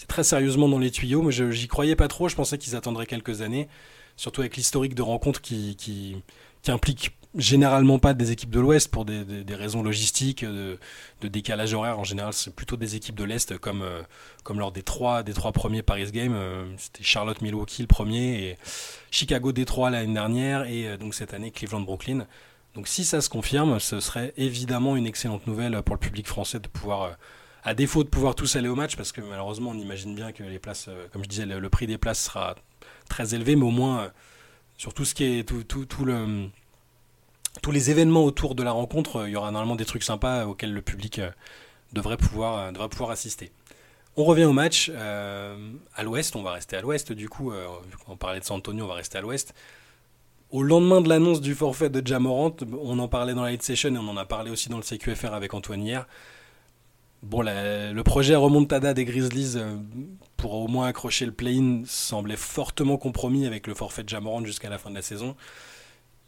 très 0.06 0.24
sérieusement 0.24 0.68
dans 0.68 0.78
les 0.78 0.90
tuyaux. 0.90 1.22
Mais 1.22 1.32
j'y 1.32 1.68
croyais 1.68 1.96
pas 1.96 2.08
trop. 2.08 2.28
Je 2.28 2.36
pensais 2.36 2.58
qu'ils 2.58 2.76
attendraient 2.76 3.06
quelques 3.06 3.42
années, 3.42 3.68
surtout 4.16 4.42
avec 4.42 4.56
l'historique 4.56 4.94
de 4.94 5.02
rencontres 5.02 5.40
qui 5.40 6.22
implique 6.68 7.12
généralement 7.36 7.98
pas 7.98 8.14
des 8.14 8.32
équipes 8.32 8.50
de 8.50 8.60
l'Ouest 8.60 8.90
pour 8.90 9.04
des, 9.04 9.44
raisons 9.54 9.82
logistiques, 9.82 10.44
de, 10.44 10.78
décalage 11.22 11.74
horaire. 11.74 11.98
En 11.98 12.04
général, 12.04 12.32
c'est 12.32 12.54
plutôt 12.54 12.76
des 12.76 12.96
équipes 12.96 13.14
de 13.14 13.24
l'Est, 13.24 13.58
comme, 13.58 13.82
euh, 13.82 14.02
comme 14.42 14.58
lors 14.58 14.72
des 14.72 14.82
trois, 14.82 15.22
des 15.22 15.34
trois 15.34 15.52
premiers 15.52 15.82
Paris 15.82 16.10
Games. 16.12 16.34
Euh, 16.34 16.64
c'était 16.78 17.04
Charlotte 17.04 17.40
Milwaukee 17.42 17.82
le 17.82 17.88
premier, 17.88 18.42
et 18.42 18.58
Chicago 19.10 19.52
Détroit 19.52 19.90
l'année 19.90 20.12
dernière, 20.12 20.64
et 20.64 20.88
euh, 20.88 20.96
donc 20.96 21.14
cette 21.14 21.34
année 21.34 21.50
Cleveland 21.50 21.80
Brooklyn. 21.80 22.26
Donc 22.74 22.88
si 22.88 23.04
ça 23.04 23.20
se 23.20 23.28
confirme, 23.28 23.78
ce 23.80 24.00
serait 24.00 24.32
évidemment 24.36 24.96
une 24.96 25.06
excellente 25.06 25.46
nouvelle 25.46 25.82
pour 25.82 25.94
le 25.94 26.00
public 26.00 26.26
français 26.26 26.60
de 26.60 26.68
pouvoir, 26.68 27.16
à 27.64 27.74
défaut 27.74 28.04
de 28.04 28.08
pouvoir 28.08 28.34
tous 28.34 28.56
aller 28.56 28.68
au 28.68 28.74
match, 28.74 28.96
parce 28.96 29.12
que 29.12 29.20
malheureusement 29.20 29.70
on 29.70 29.78
imagine 29.78 30.14
bien 30.14 30.32
que 30.32 30.42
les 30.42 30.58
places, 30.58 30.90
comme 31.12 31.22
je 31.24 31.28
disais, 31.28 31.46
le, 31.46 31.70
prix 31.70 31.86
des 31.86 31.96
places 31.96 32.24
sera 32.24 32.54
très 33.08 33.34
élevé, 33.34 33.56
mais 33.56 33.64
au 33.64 33.70
moins 33.70 34.10
sur 34.76 34.92
tout 34.92 35.06
ce 35.06 35.14
qui 35.14 35.24
est 35.24 35.48
tout, 35.48 35.64
tout, 35.64 35.86
tout 35.86 36.04
le, 36.04 36.50
tous 37.62 37.70
les 37.70 37.90
événements 37.90 38.24
autour 38.24 38.54
de 38.54 38.62
la 38.62 38.72
rencontre, 38.72 39.24
il 39.26 39.32
y 39.32 39.36
aura 39.36 39.50
normalement 39.50 39.76
des 39.76 39.84
trucs 39.84 40.02
sympas 40.02 40.46
auxquels 40.46 40.72
le 40.72 40.82
public 40.82 41.20
devrait 41.92 42.16
pouvoir, 42.16 42.72
devrait 42.72 42.88
pouvoir 42.88 43.10
assister. 43.10 43.52
On 44.16 44.24
revient 44.24 44.44
au 44.44 44.52
match 44.52 44.90
à 44.90 46.02
l'ouest, 46.02 46.36
on 46.36 46.42
va 46.42 46.52
rester 46.52 46.76
à 46.76 46.80
l'ouest 46.80 47.12
du 47.12 47.28
coup, 47.28 47.52
on 48.08 48.16
parlait 48.16 48.40
de 48.40 48.44
San 48.44 48.56
Antonio, 48.56 48.84
on 48.84 48.88
va 48.88 48.94
rester 48.94 49.18
à 49.18 49.20
l'ouest. 49.20 49.54
Au 50.50 50.62
lendemain 50.62 51.00
de 51.00 51.08
l'annonce 51.08 51.40
du 51.40 51.54
forfait 51.54 51.90
de 51.90 52.06
Jamorant, 52.06 52.54
on 52.80 52.98
en 53.00 53.08
parlait 53.08 53.34
dans 53.34 53.42
la 53.42 53.50
Late 53.50 53.62
Session 53.62 53.94
et 53.94 53.98
on 53.98 54.08
en 54.08 54.16
a 54.16 54.24
parlé 54.24 54.50
aussi 54.50 54.68
dans 54.68 54.76
le 54.76 54.84
CQFR 54.84 55.34
avec 55.34 55.54
Antoine 55.54 55.82
hier. 55.82 56.06
Bon, 57.22 57.42
le 57.42 58.02
projet 58.02 58.36
remontada 58.36 58.94
des 58.94 59.04
Grizzlies 59.04 59.54
euh, 59.56 59.74
pour 60.36 60.54
au 60.54 60.68
moins 60.68 60.86
accrocher 60.86 61.26
le 61.26 61.32
play-in 61.32 61.82
semblait 61.84 62.36
fortement 62.36 62.98
compromis 62.98 63.46
avec 63.46 63.66
le 63.66 63.74
forfait 63.74 64.04
de 64.04 64.08
Jamorant 64.08 64.44
jusqu'à 64.44 64.68
la 64.68 64.78
fin 64.78 64.90
de 64.90 64.94
la 64.94 65.02
saison. 65.02 65.34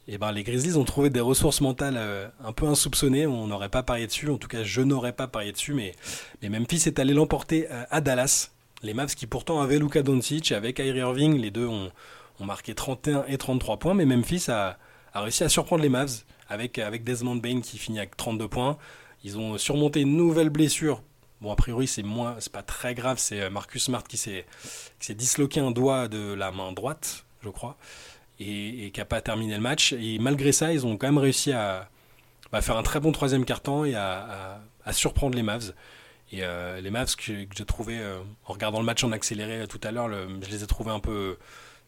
Et 0.08 0.14
eh 0.14 0.18
ben, 0.18 0.32
les 0.32 0.42
Grizzlies 0.42 0.78
ont 0.78 0.84
trouvé 0.84 1.10
des 1.10 1.20
ressources 1.20 1.60
mentales 1.60 1.98
euh, 1.98 2.28
un 2.42 2.52
peu 2.54 2.66
insoupçonnées. 2.66 3.26
On 3.26 3.46
n'aurait 3.46 3.68
pas 3.68 3.82
parié 3.82 4.06
dessus. 4.06 4.30
En 4.30 4.38
tout 4.38 4.48
cas, 4.48 4.62
je 4.62 4.80
n'aurais 4.80 5.12
pas 5.12 5.26
parié 5.26 5.52
dessus. 5.52 5.74
Mais, 5.74 5.92
Memphis 6.40 6.84
est 6.86 6.98
allé 6.98 7.12
l'emporter 7.12 7.66
euh, 7.70 7.84
à 7.90 8.00
Dallas. 8.00 8.52
Les 8.82 8.94
Mavs 8.94 9.14
qui 9.14 9.26
pourtant 9.26 9.60
avaient 9.60 9.78
Luka 9.78 10.02
Doncic 10.02 10.50
avec 10.52 10.76
Kyrie 10.76 11.00
Irving, 11.00 11.36
les 11.36 11.50
deux 11.50 11.66
ont, 11.66 11.90
marqué 12.40 12.74
31 12.74 13.24
et 13.28 13.36
33 13.36 13.76
points, 13.76 13.92
mais 13.92 14.06
Memphis 14.06 14.46
a, 14.48 14.78
réussi 15.14 15.44
à 15.44 15.50
surprendre 15.50 15.82
les 15.82 15.90
Mavs 15.90 16.22
avec, 16.48 16.78
avec 16.78 17.04
Desmond 17.04 17.36
Bain 17.36 17.60
qui 17.60 17.76
finit 17.76 17.98
avec 17.98 18.16
32 18.16 18.48
points. 18.48 18.78
Ils 19.24 19.36
ont 19.36 19.58
surmonté 19.58 20.00
une 20.00 20.16
nouvelle 20.16 20.48
blessure. 20.48 21.02
Bon, 21.42 21.52
a 21.52 21.56
priori, 21.56 21.86
c'est 21.86 22.02
moins, 22.02 22.36
c'est 22.38 22.52
pas 22.52 22.62
très 22.62 22.94
grave. 22.94 23.18
C'est 23.18 23.42
euh, 23.42 23.50
Marcus 23.50 23.84
Smart 23.84 24.04
qui 24.04 24.16
s'est 24.16 24.46
disloqué 25.10 25.60
un 25.60 25.70
doigt 25.70 26.08
de 26.08 26.32
la 26.32 26.50
main 26.50 26.72
droite, 26.72 27.26
je 27.42 27.50
crois, 27.50 27.76
et, 28.40 28.90
qui 28.92 29.00
n'a 29.00 29.04
pas 29.04 29.20
terminé 29.20 29.54
le 29.54 29.60
match. 29.60 29.92
Et 29.92 30.18
malgré 30.18 30.52
ça, 30.52 30.72
ils 30.72 30.86
ont 30.86 30.96
quand 30.96 31.06
même 31.06 31.18
réussi 31.18 31.52
à, 31.52 31.88
bah, 32.52 32.60
faire 32.62 32.76
un 32.76 32.82
très 32.82 33.00
bon 33.00 33.12
troisième 33.12 33.44
quart-temps 33.44 33.84
et 33.84 33.94
à, 33.94 34.60
surprendre 34.92 35.36
les 35.36 35.42
Mavs. 35.42 35.74
Et 36.32 36.42
euh, 36.42 36.80
les 36.80 36.90
Mavs 36.90 37.14
que, 37.16 37.22
j'ai 37.22 37.64
trouvé, 37.66 37.98
euh, 37.98 38.18
en 38.46 38.52
regardant 38.52 38.80
le 38.80 38.86
match 38.86 39.04
en 39.04 39.12
accéléré 39.12 39.66
tout 39.66 39.80
à 39.82 39.90
l'heure, 39.90 40.08
je 40.08 40.50
les 40.50 40.62
ai 40.62 40.66
trouvés 40.66 40.90
un 40.90 41.00
peu 41.00 41.36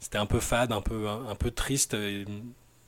c'était 0.00 0.18
un 0.18 0.26
peu 0.26 0.40
fade, 0.40 0.72
un 0.72 0.80
peu, 0.80 1.08
un, 1.08 1.34
peu 1.34 1.50
triste. 1.50 1.96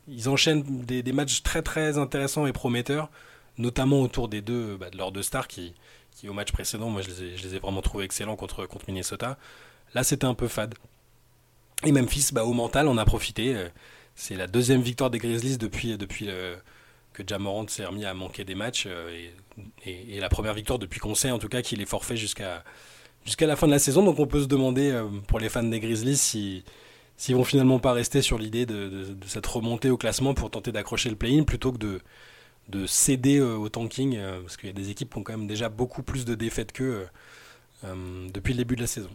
Ils 0.09 0.29
enchaînent 0.29 0.63
des, 0.63 1.13
matchs 1.13 1.43
très 1.43 1.63
très 1.63 1.99
intéressants 1.99 2.47
et 2.47 2.53
prometteurs, 2.53 3.11
notamment 3.59 4.01
autour 4.01 4.29
des 4.29 4.41
deux, 4.41 4.77
bah, 4.79 4.91
de 4.91 4.97
leurs 4.97 5.13
deux 5.13 5.23
stars 5.23 5.47
qui, 5.47 5.75
qui 6.17 6.29
au 6.29 6.33
match 6.33 6.53
précédent, 6.53 6.89
moi 6.89 7.03
je 7.03 7.09
les 7.09 7.23
ai, 7.23 7.37
je 7.37 7.43
les 7.43 7.55
ai 7.57 7.59
vraiment 7.59 7.83
trouvés 7.83 8.05
excellents 8.05 8.35
contre, 8.35 8.67
contre 8.67 8.87
Minnesota. 8.89 9.39
Là 9.95 10.03
c'était 10.03 10.25
un 10.25 10.35
peu 10.35 10.49
fade. 10.49 10.75
Et 11.85 11.93
Memphis, 11.93 12.29
bah, 12.33 12.45
au 12.45 12.53
mental, 12.53 12.89
on 12.89 12.99
a 12.99 13.05
profité. 13.05 13.57
C'est 14.15 14.37
la 14.37 14.47
deuxième 14.47 14.83
victoire 14.83 15.11
des 15.11 15.19
Grizzlies 15.19 15.59
depuis, 15.59 15.97
depuis 15.97 16.29
que 17.13 17.23
Jamorant 17.27 17.67
s'est 17.69 17.85
remis 17.85 18.05
à 18.05 18.15
manquer 18.15 18.45
des 18.45 18.55
matchs. 18.55 18.87
Et, 19.85 20.21
la 20.21 20.29
première 20.29 20.55
victoire 20.55 20.79
depuis 20.79 21.01
qu'on 21.01 21.15
sait 21.15 21.31
en 21.31 21.39
tout 21.39 21.49
cas 21.49 21.63
qu'il 21.63 21.83
est 21.83 21.87
forfait 21.87 22.17
jusqu'à 22.17 22.63
la 23.41 23.57
fin 23.57 23.67
de 23.67 23.73
la 23.73 23.79
saison. 23.79 24.05
Donc 24.05 24.19
on 24.19 24.27
peut 24.27 24.43
se 24.43 24.47
demander 24.47 24.97
pour 25.27 25.41
les 25.41 25.49
fans 25.49 25.63
des 25.63 25.81
Grizzlies 25.81 26.17
si 26.17 26.65
s'ils 27.23 27.37
vont 27.37 27.45
finalement 27.45 27.79
pas 27.79 27.93
rester 27.93 28.21
sur 28.21 28.37
l'idée 28.37 28.67
de, 28.67 29.17
cette 29.27 29.47
remontée 29.47 29.91
au 29.91 29.97
classement 29.97 30.35
pour 30.35 30.51
tenter 30.51 30.73
d'accrocher 30.73 31.09
le 31.09 31.15
play-in 31.15 31.45
plutôt 31.45 31.71
que 31.71 31.79
de, 31.79 32.01
de 32.69 32.85
céder 32.85 33.39
euh, 33.39 33.55
au 33.57 33.69
tanking, 33.69 34.17
euh, 34.17 34.41
parce 34.41 34.57
qu'il 34.57 34.69
y 34.69 34.71
a 34.71 34.75
des 34.75 34.91
équipes 34.91 35.13
qui 35.13 35.19
ont 35.19 35.23
quand 35.23 35.37
même 35.37 35.47
déjà 35.47 35.69
beaucoup 35.69 36.03
plus 36.03 36.25
de 36.25 36.35
défaites 36.35 36.73
qu'eux 36.73 37.07
euh, 37.85 38.29
depuis 38.33 38.55
le 38.55 38.59
début 38.59 38.75
de 38.75 38.81
la 38.81 38.89
saison. 38.89 39.11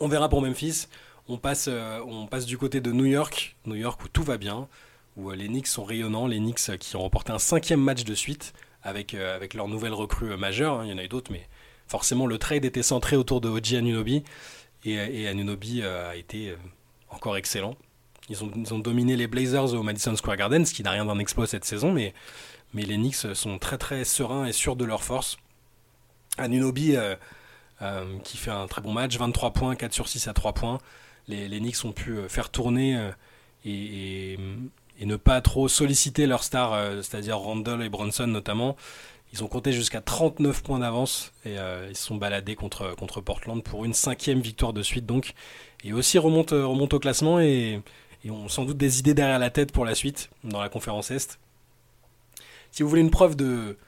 On 0.00 0.08
verra 0.08 0.30
pour 0.30 0.40
Memphis. 0.40 0.86
On 1.28 1.36
passe, 1.36 1.68
on 1.68 2.26
passe 2.26 2.46
du 2.46 2.56
côté 2.56 2.80
de 2.80 2.90
New 2.90 3.04
York, 3.04 3.56
New 3.66 3.74
York 3.74 4.02
où 4.02 4.08
tout 4.08 4.22
va 4.22 4.38
bien, 4.38 4.68
où 5.16 5.30
les 5.30 5.46
Knicks 5.48 5.66
sont 5.66 5.84
rayonnants, 5.84 6.26
les 6.26 6.38
Knicks 6.38 6.78
qui 6.78 6.96
ont 6.96 7.02
remporté 7.02 7.32
un 7.32 7.38
cinquième 7.38 7.80
match 7.80 8.04
de 8.04 8.14
suite 8.14 8.54
avec, 8.82 9.14
leur 9.54 9.68
nouvelle 9.68 9.92
recrue 9.92 10.36
majeure, 10.36 10.80
hein, 10.80 10.84
il 10.86 10.90
y 10.90 10.94
en 10.94 10.98
a 10.98 11.04
eu 11.04 11.08
d'autres, 11.08 11.30
mais 11.30 11.46
forcément 11.86 12.26
le 12.26 12.38
trade 12.38 12.64
était 12.64 12.82
centré 12.82 13.16
autour 13.16 13.40
de 13.40 13.48
Oji 13.48 13.76
Anunobi, 13.76 14.24
et, 14.84 14.94
et 14.94 15.28
Anunobi 15.28 15.82
a 15.82 16.16
été 16.16 16.54
encore 17.10 17.36
excellent. 17.36 17.76
Ils 18.30 18.44
ont, 18.74 18.78
dominé 18.78 19.16
les 19.16 19.26
Blazers 19.26 19.72
au 19.72 19.82
Madison 19.82 20.14
Square 20.14 20.36
Garden, 20.36 20.66
ce 20.66 20.74
qui 20.74 20.82
n'a 20.82 20.90
rien 20.90 21.06
d'un 21.06 21.18
exploit 21.18 21.46
cette 21.46 21.64
saison, 21.64 21.92
mais, 21.92 22.12
les 22.74 22.96
Knicks 22.96 23.34
sont 23.34 23.58
très 23.58 23.78
très 23.78 24.04
sereins 24.04 24.44
et 24.44 24.52
sûrs 24.52 24.76
de 24.76 24.84
leur 24.84 25.02
force. 25.02 25.38
Anunobi, 26.36 26.94
euh, 26.94 27.16
euh, 27.80 28.18
qui 28.22 28.36
fait 28.36 28.50
un 28.50 28.66
très 28.66 28.82
bon 28.82 28.92
match, 28.92 29.16
23 29.16 29.52
points, 29.54 29.74
4 29.74 29.94
sur 29.94 30.08
6 30.08 30.28
à 30.28 30.34
3 30.34 30.52
points. 30.52 30.78
Les, 31.28 31.60
Knicks 31.60 31.84
ont 31.84 31.92
pu 31.92 32.12
euh, 32.12 32.28
faire 32.28 32.50
tourner 32.50 33.10
et, 33.64 34.38
et, 35.00 35.06
ne 35.06 35.16
pas 35.16 35.40
trop 35.40 35.68
solliciter 35.68 36.26
leurs 36.26 36.42
stars, 36.42 37.04
c'est-à-dire 37.04 37.38
Randall 37.38 37.82
et 37.82 37.88
Bronson 37.88 38.26
notamment. 38.26 38.76
Ils 39.32 39.44
ont 39.44 39.46
compté 39.46 39.72
jusqu'à 39.72 40.00
39 40.00 40.62
points 40.62 40.78
d'avance 40.78 41.32
et 41.44 41.56
ils 41.88 41.96
se 41.96 42.04
sont 42.06 42.16
baladés 42.16 42.56
contre, 42.56 42.94
contre 42.96 43.20
Portland 43.20 43.62
pour 43.62 43.84
une 43.84 43.92
cinquième 43.92 44.40
victoire 44.40 44.72
de 44.72 44.82
suite 44.82 45.06
donc 45.06 45.34
et 45.84 45.92
aussi 45.92 46.18
remonte, 46.18 46.52
euh, 46.52 46.66
remonte 46.66 46.94
au 46.94 46.98
classement 46.98 47.40
et, 47.40 47.80
ont 48.28 48.48
sans 48.48 48.64
doute 48.64 48.76
des 48.76 48.98
idées 48.98 49.14
derrière 49.14 49.38
la 49.38 49.50
tête 49.50 49.72
pour 49.72 49.84
la 49.84 49.94
suite 49.94 50.28
dans 50.44 50.60
la 50.60 50.68
conférence 50.68 51.10
Est. 51.10 51.38
Si 52.72 52.82
vous 52.82 52.88
voulez 52.88 53.00
une 53.00 53.10
preuve 53.10 53.36
de, 53.36 53.78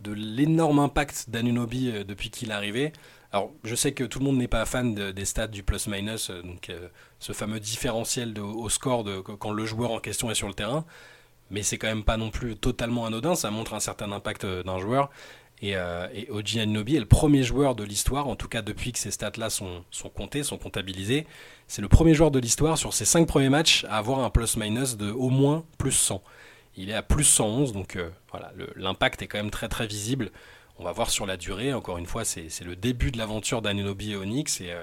de 0.00 0.12
l'énorme 0.12 0.78
impact 0.78 1.26
d'Anunobi 1.28 1.90
euh, 1.90 2.04
depuis 2.04 2.30
qu'il 2.30 2.50
est 2.50 2.54
arrivé, 2.54 2.92
alors 3.32 3.52
je 3.64 3.74
sais 3.74 3.92
que 3.92 4.04
tout 4.04 4.18
le 4.18 4.24
monde 4.24 4.38
n'est 4.38 4.48
pas 4.48 4.64
fan 4.66 4.94
des 4.94 5.24
stats 5.24 5.46
du 5.46 5.62
plus-minus, 5.62 6.30
euh, 6.30 6.42
donc 6.42 6.70
ce 7.18 7.32
fameux 7.32 7.60
différentiel 7.60 8.34
de, 8.34 8.40
au 8.40 8.68
score 8.68 9.04
quand 9.22 9.52
le 9.52 9.64
joueur 9.64 9.92
en 9.92 10.00
question 10.00 10.30
est 10.30 10.34
sur 10.34 10.48
le 10.48 10.54
terrain, 10.54 10.84
mais 11.50 11.62
c'est 11.62 11.78
quand 11.78 11.88
même 11.88 12.04
pas 12.04 12.16
non 12.16 12.30
plus 12.30 12.56
totalement 12.56 13.06
anodin, 13.06 13.34
ça 13.34 13.50
montre 13.50 13.74
un 13.74 13.80
certain 13.80 14.12
impact 14.12 14.46
d'un 14.46 14.78
joueur. 14.78 15.10
Et, 15.62 15.76
euh, 15.76 16.08
et 16.14 16.22
est 16.22 17.00
le 17.00 17.04
premier 17.04 17.42
joueur 17.42 17.74
de 17.74 17.84
l'histoire, 17.84 18.28
en 18.28 18.36
tout 18.36 18.48
cas 18.48 18.62
depuis 18.62 18.92
que 18.92 18.98
ces 18.98 19.10
stats-là 19.10 19.50
sont, 19.50 19.84
comptés, 20.14 20.42
sont 20.42 20.56
comptabilisés. 20.56 21.26
C'est 21.68 21.82
le 21.82 21.88
premier 21.88 22.14
joueur 22.14 22.30
de 22.30 22.38
l'histoire 22.38 22.78
sur 22.78 22.94
ses 22.94 23.04
5 23.04 23.26
premiers 23.26 23.50
matchs 23.50 23.84
à 23.84 23.98
avoir 23.98 24.20
un 24.20 24.30
plus-minus 24.30 24.96
de 24.96 25.10
au 25.10 25.28
moins 25.28 25.64
plus 25.76 25.92
100. 25.92 26.22
Il 26.76 26.88
est 26.88 26.94
à 26.94 27.02
plus 27.02 27.24
111, 27.24 27.72
donc 27.72 27.96
euh, 27.96 28.08
voilà, 28.30 28.52
l'impact 28.76 29.20
est 29.20 29.26
quand 29.26 29.38
même 29.38 29.50
très 29.50 29.68
très 29.68 29.86
visible. 29.86 30.30
On 30.80 30.84
va 30.84 30.92
voir 30.92 31.10
sur 31.10 31.26
la 31.26 31.36
durée, 31.36 31.74
encore 31.74 31.98
une 31.98 32.06
fois, 32.06 32.24
c'est 32.24 32.48
le 32.64 32.74
début 32.74 33.10
de 33.10 33.18
l'aventure 33.18 33.60
d'Anunobi 33.60 34.12
et 34.12 34.16
Onyx. 34.16 34.62
Et 34.62 34.72
euh, 34.72 34.82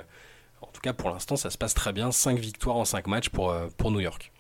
en 0.62 0.68
tout 0.68 0.80
cas, 0.80 0.94
pour 0.94 1.10
l'instant, 1.10 1.36
ça 1.36 1.50
se 1.50 1.58
passe 1.58 1.74
très 1.74 1.92
bien. 1.92 2.12
5 2.12 2.38
victoires 2.38 2.78
en 2.78 2.86
5 2.86 3.08
matchs 3.08 3.30
pour, 3.30 3.54
pour 3.78 3.90
New 3.92 4.00
York. 4.00 4.32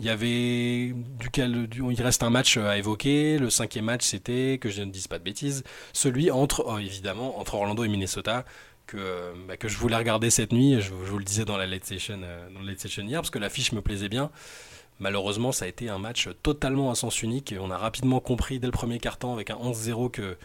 Il 0.00 0.06
y 0.06 0.08
avait 0.08 0.94
duquel 1.18 1.68
il 1.74 2.02
reste 2.02 2.22
un 2.22 2.30
match 2.30 2.56
à 2.56 2.78
évoquer. 2.78 3.36
Le 3.36 3.50
cinquième 3.50 3.84
match, 3.84 4.02
c'était 4.02 4.56
que 4.58 4.70
je 4.70 4.80
ne 4.80 4.90
dise 4.90 5.08
pas 5.08 5.18
de 5.18 5.24
bêtises, 5.24 5.62
celui 5.92 6.30
entre 6.30 6.80
évidemment 6.80 7.38
entre 7.38 7.56
Orlando 7.56 7.84
et 7.84 7.88
Minnesota 7.88 8.46
que, 8.86 9.34
bah, 9.46 9.58
que 9.58 9.68
je 9.68 9.76
voulais 9.76 9.96
regarder 9.96 10.30
cette 10.30 10.52
nuit. 10.52 10.80
Je, 10.80 10.90
vous 10.92 11.18
le 11.18 11.24
disais 11.24 11.44
dans 11.44 11.58
la 11.58 11.66
late 11.66 11.84
session 11.84 12.18
euh, 12.22 12.48
dans 12.50 12.60
la 12.60 12.70
late 12.70 12.80
session 12.80 13.04
hier 13.04 13.20
parce 13.20 13.30
que 13.30 13.38
l'affiche 13.38 13.72
me 13.72 13.82
plaisait 13.82 14.08
bien. 14.08 14.30
Malheureusement, 15.00 15.50
ça 15.50 15.64
a 15.64 15.68
été 15.68 15.88
un 15.88 15.98
match 15.98 16.28
totalement 16.42 16.90
à 16.90 16.94
sens 16.94 17.22
unique 17.22 17.54
on 17.58 17.70
a 17.70 17.76
rapidement 17.76 18.20
compris 18.20 18.58
dès 18.60 18.66
le 18.66 18.72
premier 18.72 18.98
quart-temps 18.98 19.32
avec 19.32 19.50
un 19.50 19.56
11-0 19.56 20.10
que 20.10 20.36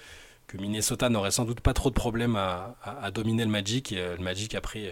que 0.48 0.58
Minnesota 0.58 1.10
n'aurait 1.10 1.32
sans 1.32 1.46
doute 1.46 1.60
pas 1.60 1.74
trop 1.74 1.90
de 1.90 1.96
problèmes 1.96 2.36
à, 2.36 3.12
dominer 3.12 3.46
le 3.46 3.52
Magic. 3.52 3.94
Euh, 3.94 4.16
le 4.18 4.24
Magic 4.24 4.56
a 4.56 4.62
pris, 4.62 4.90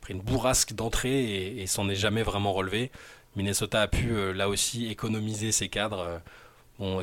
pris 0.00 0.14
une 0.14 0.20
bourrasque 0.20 0.72
d'entrée 0.72 1.60
et, 1.60 1.66
s'en 1.66 1.88
est 1.88 1.94
jamais 1.94 2.22
vraiment 2.22 2.52
relevé. 2.52 2.90
Minnesota 3.36 3.82
a 3.82 3.88
pu 3.88 4.10
euh, 4.10 4.32
là 4.32 4.48
aussi 4.48 4.88
économiser 4.88 5.52
ses 5.52 5.68
cadres. 5.68 6.20
Bon, 6.78 7.02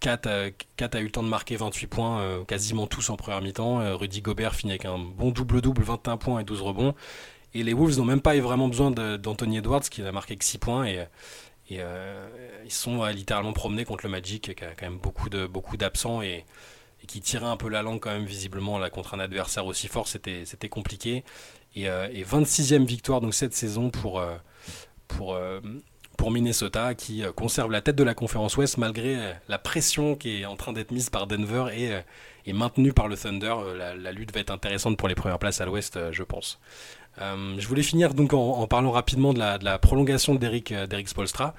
4, 0.00 0.26
euh, 0.26 0.50
a 0.80 1.00
eu 1.00 1.04
le 1.04 1.10
temps 1.10 1.22
de 1.22 1.28
marquer 1.28 1.56
28 1.56 1.86
points, 1.86 2.44
quasiment 2.46 2.86
tous 2.86 3.10
en 3.10 3.16
première 3.16 3.42
mi-temps. 3.42 3.96
Rudy 3.96 4.22
Gobert 4.22 4.54
finit 4.54 4.72
avec 4.72 4.86
un 4.86 4.98
bon 4.98 5.30
double-double, 5.30 5.82
21 5.82 6.16
points 6.16 6.40
et 6.40 6.44
12 6.44 6.62
rebonds. 6.62 6.94
Et 7.54 7.62
les 7.62 7.72
Wolves 7.72 7.98
n'ont 7.98 8.04
même 8.04 8.20
pas 8.20 8.36
eu 8.36 8.40
vraiment 8.40 8.68
besoin 8.68 8.90
d'Anthony 8.90 9.58
Edwards, 9.58 9.82
qui 9.82 10.02
n'a 10.02 10.12
marqué 10.12 10.36
que 10.36 10.44
6 10.44 10.58
points. 10.58 10.86
Et, 10.86 11.06
et 11.70 11.80
ils 12.64 12.70
sont 12.70 13.04
littéralement 13.06 13.52
promenés 13.52 13.84
contre 13.84 14.04
le 14.04 14.10
Magic, 14.10 14.54
qui 14.54 14.64
a 14.64 14.74
quand 14.74 14.86
même 14.86 14.98
beaucoup 14.98 15.28
de 15.28 15.46
beaucoup 15.46 15.76
d'absents 15.76 16.22
et, 16.22 16.44
qui 17.06 17.20
tirait 17.20 17.46
un 17.46 17.56
peu 17.56 17.68
la 17.68 17.82
langue 17.82 18.00
quand 18.00 18.10
même 18.10 18.26
visiblement 18.26 18.78
là 18.78 18.90
contre 18.90 19.14
un 19.14 19.20
adversaire 19.20 19.66
aussi 19.66 19.88
fort. 19.88 20.08
C'était 20.08 20.68
compliqué. 20.68 21.24
Et, 21.74 21.84
et, 21.84 22.24
26e 22.24 22.84
victoire 22.84 23.20
donc 23.20 23.34
cette 23.34 23.54
saison 23.54 23.90
pour 23.90 24.22
pour, 25.08 25.34
euh, 25.34 25.60
pour 26.16 26.30
Minnesota 26.30 26.94
qui 26.94 27.24
euh, 27.24 27.32
conserve 27.32 27.72
la 27.72 27.80
tête 27.80 27.96
de 27.96 28.04
la 28.04 28.14
conférence 28.14 28.56
Ouest 28.56 28.76
malgré 28.78 29.16
euh, 29.16 29.32
la 29.48 29.58
pression 29.58 30.14
qui 30.14 30.42
est 30.42 30.44
en 30.44 30.56
train 30.56 30.72
d'être 30.72 30.92
mise 30.92 31.10
par 31.10 31.26
Denver 31.26 31.66
et 32.46 32.52
maintenue 32.52 32.92
par 32.92 33.08
le 33.08 33.16
Thunder. 33.16 33.54
La, 33.76 34.12
lutte 34.12 34.32
va 34.32 34.40
être 34.40 34.50
intéressante 34.50 34.96
pour 34.96 35.08
les 35.08 35.14
premières 35.14 35.38
places 35.38 35.60
à 35.60 35.66
l'Ouest, 35.66 35.98
je 36.12 36.22
pense. 36.22 36.60
Je 37.20 37.66
voulais 37.66 37.82
finir 37.82 38.14
donc 38.14 38.32
en, 38.32 38.66
parlant 38.66 38.90
rapidement 38.90 39.32
de 39.32 39.38
la, 39.38 39.78
prolongation 39.78 40.34
d'Eric 40.34 40.72
Spolstra. 41.06 41.54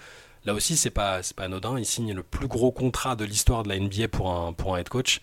Là 0.45 0.53
aussi, 0.53 0.77
c'est 0.77 0.89
pas, 0.89 1.19
pas 1.35 1.43
anodin. 1.43 1.77
Il 1.77 1.85
signe 1.85 2.13
le 2.13 2.23
plus 2.23 2.47
gros 2.47 2.71
contrat 2.71 3.15
de 3.15 3.25
l'histoire 3.25 3.63
de 3.63 3.69
la 3.69 3.79
NBA 3.79 4.07
pour 4.07 4.31
un, 4.31 4.77
head 4.77 4.89
coach. 4.89 5.21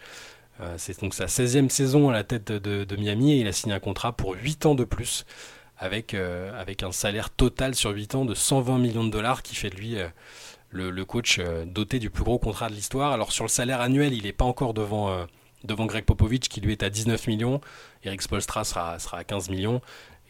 c'est 0.76 1.00
donc 1.00 1.14
sa 1.14 1.26
16e 1.26 1.68
saison 1.68 2.10
à 2.10 2.12
la 2.12 2.24
tête 2.24 2.52
de, 2.52 2.96
Miami 2.96 3.32
et 3.32 3.40
il 3.40 3.48
a 3.48 3.52
signé 3.52 3.74
un 3.74 3.80
contrat 3.80 4.12
pour 4.12 4.34
8 4.34 4.66
ans 4.66 4.74
de 4.74 4.84
plus 4.84 5.24
avec, 5.78 6.14
euh, 6.14 6.64
un 6.82 6.92
salaire 6.92 7.30
total 7.30 7.74
sur 7.74 7.90
8 7.90 8.14
ans 8.14 8.24
de 8.24 8.34
120 8.34 8.78
millions 8.78 9.04
de 9.04 9.10
dollars 9.10 9.42
qui 9.42 9.54
fait 9.54 9.70
de 9.70 9.76
lui 9.76 9.98
euh, 9.98 10.08
le, 10.70 11.04
coach 11.04 11.38
euh, 11.38 11.64
doté 11.64 11.98
du 11.98 12.10
plus 12.10 12.24
gros 12.24 12.38
contrat 12.38 12.68
de 12.68 12.74
l'histoire. 12.74 13.12
Alors 13.12 13.32
sur 13.32 13.44
le 13.44 13.48
salaire 13.48 13.80
annuel, 13.80 14.12
il 14.12 14.24
n'est 14.24 14.32
pas 14.32 14.44
encore 14.44 14.74
devant, 14.74 15.26
Greg 15.64 16.04
Popovich 16.04 16.48
qui 16.48 16.60
lui 16.60 16.72
est 16.72 16.82
à 16.82 16.90
19 16.90 17.26
millions. 17.26 17.60
Eric 18.04 18.22
Spolstra 18.22 18.64
sera 18.64 18.96
à 19.12 19.24
15 19.24 19.50
millions. 19.50 19.80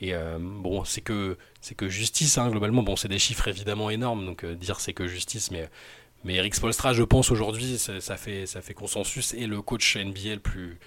Et 0.00 0.12
bon, 0.38 0.84
c'est 0.84 1.00
que, 1.00 1.38
c'est 1.60 1.74
que 1.74 1.88
justice, 1.88 2.36
hein, 2.38 2.50
globalement. 2.50 2.82
Bon, 2.82 2.96
c'est 2.96 3.08
des 3.08 3.18
chiffres 3.18 3.48
évidemment 3.48 3.88
énormes, 3.88 4.26
donc 4.26 4.44
dire 4.44 4.78
c'est 4.78 4.92
que 4.92 5.06
justice, 5.06 5.50
mais, 5.50 5.68
mais 6.24 6.34
Eric 6.34 6.54
Spolstra, 6.54 6.92
je 6.92 7.02
pense 7.02 7.30
aujourd'hui, 7.30 7.78
ça, 7.78 8.16
fait, 8.16 8.46
ça 8.46 8.60
fait 8.60 8.74
consensus, 8.74 9.32
et 9.32 9.46
le 9.46 9.62
coach 9.62 9.96
NBA 9.96 10.34
le 10.34 10.40
plus, 10.40 10.78